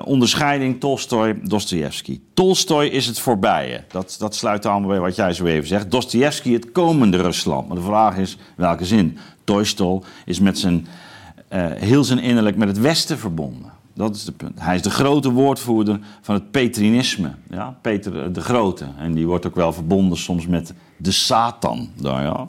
[0.06, 2.22] onderscheiding Tolstoy, Dostoevsky.
[2.34, 3.84] Tolstoy is het voorbije.
[3.92, 5.92] Dat, dat sluit allemaal bij wat jij zo even zegt.
[5.92, 7.68] Dostoevsky het komende Rusland.
[7.68, 9.18] Maar de vraag is welke zin.
[9.44, 10.88] Tolstoy is met zijn
[11.60, 13.72] heel zijn innerlijk met het Westen verbonden.
[13.96, 14.62] Dat is het punt.
[14.62, 17.36] Hij is de grote woordvoerder van het Petrinisme.
[17.50, 17.78] Ja?
[17.82, 18.86] Peter de Grote.
[18.98, 21.90] En die wordt ook wel verbonden soms met de Satan.
[21.96, 22.48] Ja.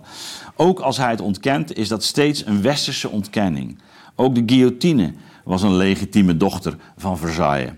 [0.57, 3.79] Ook als hij het ontkent, is dat steeds een westerse ontkenning.
[4.15, 5.13] Ook de guillotine
[5.45, 7.73] was een legitieme dochter van Versailles.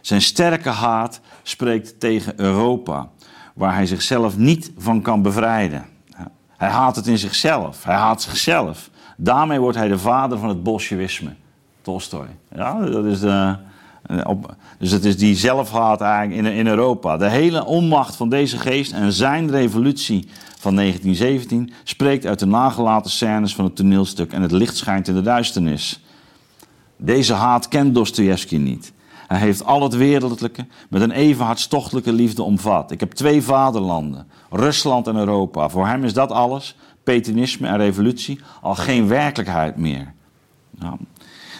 [0.00, 3.08] Zijn sterke haat spreekt tegen Europa,
[3.54, 5.86] waar hij zichzelf niet van kan bevrijden.
[6.56, 7.84] Hij haat het in zichzelf.
[7.84, 8.90] Hij haat zichzelf.
[9.22, 11.30] Daarmee wordt hij de vader van het bolsjewisme.
[11.82, 12.26] Tolstoy.
[12.54, 13.20] Ja, dat is
[14.78, 17.16] dus het is die zelfhaat eigenlijk in, in Europa.
[17.16, 23.10] De hele onmacht van deze geest en zijn revolutie van 1917 spreekt uit de nagelaten
[23.10, 26.04] scènes van het toneelstuk en het licht schijnt in de duisternis.
[26.96, 28.92] Deze haat kent Dostoevsky niet.
[29.26, 32.90] Hij heeft al het wereldlijke met een even hartstochtelijke liefde omvat.
[32.90, 35.68] Ik heb twee vaderlanden, Rusland en Europa.
[35.68, 36.76] Voor hem is dat alles,
[37.10, 40.12] Petenisme en revolutie, al geen werkelijkheid meer.
[40.70, 40.96] Nou,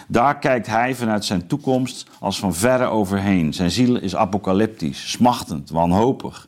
[0.07, 3.53] daar kijkt hij vanuit zijn toekomst als van verre overheen.
[3.53, 6.47] Zijn ziel is apocalyptisch, smachtend, wanhopig.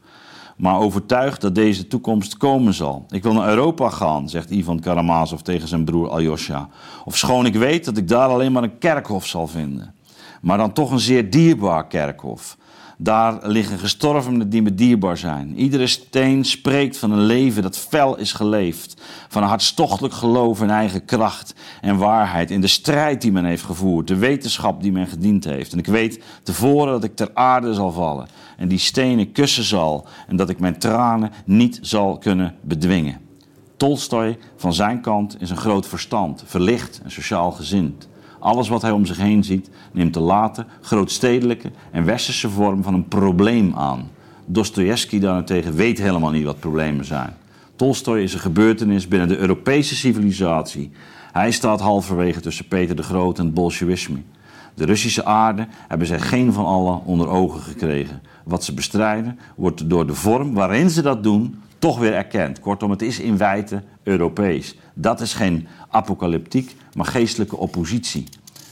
[0.57, 3.05] Maar overtuigd dat deze toekomst komen zal.
[3.09, 6.69] Ik wil naar Europa gaan, zegt Ivan Karamazov tegen zijn broer Aljosha.
[7.05, 9.95] Of schoon ik weet dat ik daar alleen maar een kerkhof zal vinden.
[10.41, 12.57] Maar dan toch een zeer dierbaar kerkhof.
[13.03, 15.59] Daar liggen gestorvenen die me dierbaar zijn.
[15.59, 19.01] Iedere steen spreekt van een leven dat fel is geleefd.
[19.27, 22.51] Van een hartstochtelijk geloof in eigen kracht en waarheid.
[22.51, 24.07] In de strijd die men heeft gevoerd.
[24.07, 25.71] De wetenschap die men gediend heeft.
[25.71, 28.27] En ik weet tevoren dat ik ter aarde zal vallen.
[28.57, 30.07] En die stenen kussen zal.
[30.27, 33.19] En dat ik mijn tranen niet zal kunnen bedwingen.
[33.77, 36.43] Tolstoy van zijn kant is een groot verstand.
[36.45, 38.07] Verlicht en sociaal gezind.
[38.43, 42.93] Alles wat hij om zich heen ziet, neemt de late, grootstedelijke en westerse vorm van
[42.93, 44.09] een probleem aan.
[44.45, 47.33] Dostoevsky daarentegen weet helemaal niet wat problemen zijn.
[47.75, 50.91] Tolstoy is een gebeurtenis binnen de Europese civilisatie.
[51.31, 54.21] Hij staat halverwege tussen Peter de Groot en het Bolsjewisme.
[54.73, 58.21] De Russische aarde hebben zij geen van allen onder ogen gekregen.
[58.43, 62.59] Wat ze bestrijden wordt door de vorm waarin ze dat doen toch weer erkend.
[62.59, 64.75] Kortom, het is in feite Europees.
[64.93, 68.27] Dat is geen apocalyptiek, maar geestelijke oppositie.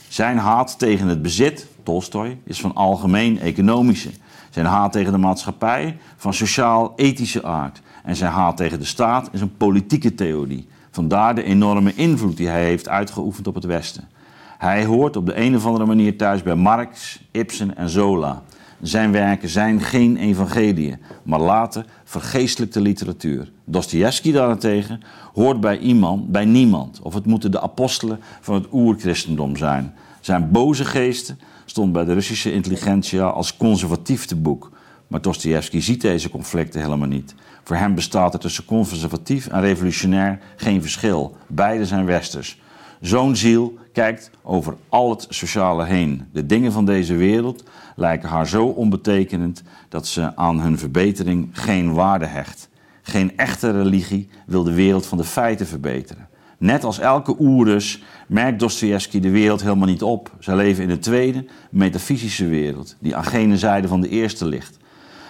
[0.08, 4.10] Zijn haat tegen het bezit, Tolstoy, is van algemeen economische.
[4.50, 7.82] Zijn haat tegen de maatschappij van sociaal-ethische aard.
[8.04, 10.68] En zijn haat tegen de staat is een politieke theorie.
[10.90, 14.08] Vandaar de enorme invloed die hij heeft uitgeoefend op het Westen.
[14.58, 18.42] Hij hoort op de een of andere manier thuis bij Marx, Ibsen en Zola.
[18.82, 23.52] Zijn werken zijn geen evangeliën, maar later vergeestelijkte literatuur.
[23.64, 25.00] Dostoevsky daarentegen
[25.34, 27.00] hoort bij iemand, bij niemand.
[27.02, 29.94] Of het moeten de apostelen van het oerchristendom zijn.
[30.20, 34.70] Zijn boze geesten stond bij de Russische intelligentsia als conservatief te boek.
[35.06, 37.34] Maar Dostoevsky ziet deze conflicten helemaal niet.
[37.64, 41.36] Voor hem bestaat er tussen conservatief en revolutionair geen verschil.
[41.46, 42.60] Beide zijn westers.
[43.02, 46.28] Zo'n ziel kijkt over al het sociale heen.
[46.32, 47.64] De dingen van deze wereld
[47.96, 52.68] lijken haar zo onbetekenend dat ze aan hun verbetering geen waarde hecht.
[53.02, 56.28] Geen echte religie wil de wereld van de feiten verbeteren.
[56.58, 60.30] Net als elke oerus merkt Dostoevsky de wereld helemaal niet op.
[60.38, 64.76] Zij leven in een tweede, metafysische wereld, die aan gene zijde van de eerste ligt.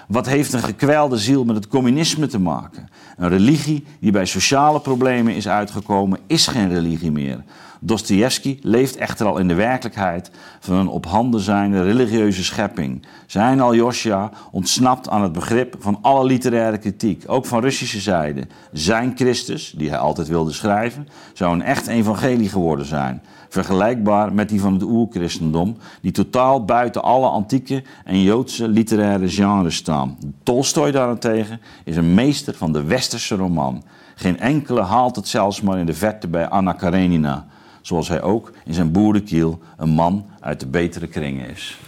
[0.09, 2.89] Wat heeft een gekwelde ziel met het communisme te maken?
[3.17, 7.45] Een religie die bij sociale problemen is uitgekomen, is geen religie meer.
[7.85, 10.31] Dostoevsky leeft echter al in de werkelijkheid
[10.61, 13.07] van een op handen zijnde religieuze schepping.
[13.27, 18.47] Zijn Aljosha ontsnapt aan het begrip van alle literaire kritiek, ook van Russische zijde.
[18.73, 23.23] Zijn Christus, die hij altijd wilde schrijven, zou een echt evangelie geworden zijn.
[23.53, 29.77] Vergelijkbaar met die van het oerchristendom, die totaal buiten alle antieke en Joodse literaire genres
[29.77, 30.19] staan.
[30.43, 33.85] Tolstoy daarentegen is een meester van de westerse roman.
[34.15, 37.47] Geen enkele haalt het zelfs maar in de verte bij Anna Karenina
[37.83, 41.79] zoals hij ook in zijn boerenkiel een man uit de betere kringen is.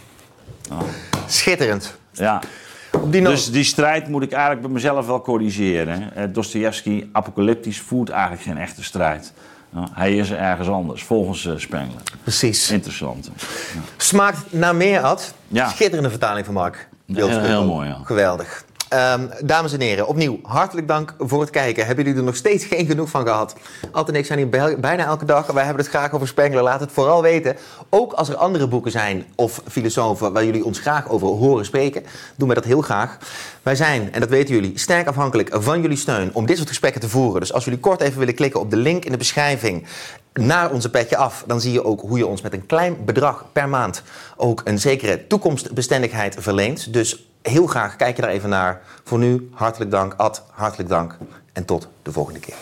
[0.71, 0.81] Oh.
[1.27, 1.97] Schitterend.
[2.11, 2.41] Ja.
[3.09, 6.33] Die dus die strijd moet ik eigenlijk bij mezelf wel corrigeren.
[6.33, 9.33] Dostoevsky, apocalyptisch, voert eigenlijk geen echte strijd.
[9.91, 12.01] Hij is ergens anders, volgens uh, Spengler.
[12.23, 12.71] Precies.
[12.71, 13.29] Interessant.
[13.35, 13.79] Ja.
[13.97, 15.33] Smaakt naar meer, Ad.
[15.47, 15.69] Ja.
[15.69, 16.89] Schitterende vertaling van Mark.
[17.13, 17.99] Heel, heel mooi, ja.
[18.03, 18.65] Geweldig.
[18.95, 21.85] Um, dames en heren, opnieuw hartelijk dank voor het kijken.
[21.85, 23.55] Hebben jullie er nog steeds geen genoeg van gehad?
[23.91, 25.45] Alt en ik zijn hier bijna elke dag.
[25.47, 26.63] Wij hebben het graag over Spengler.
[26.63, 27.55] Laat het vooral weten.
[27.89, 32.03] Ook als er andere boeken zijn of filosofen waar jullie ons graag over horen spreken,
[32.35, 33.17] doen wij dat heel graag.
[33.61, 37.01] Wij zijn, en dat weten jullie, sterk afhankelijk van jullie steun om dit soort gesprekken
[37.01, 37.39] te voeren.
[37.39, 39.85] Dus als jullie kort even willen klikken op de link in de beschrijving
[40.33, 43.45] naar onze petje af, dan zie je ook hoe je ons met een klein bedrag
[43.53, 44.03] per maand
[44.35, 46.93] ook een zekere toekomstbestendigheid verleent.
[46.93, 48.81] Dus heel graag kijk je daar even naar.
[49.03, 51.17] Voor nu, hartelijk dank, Ad, hartelijk dank
[51.53, 52.55] en tot de volgende keer.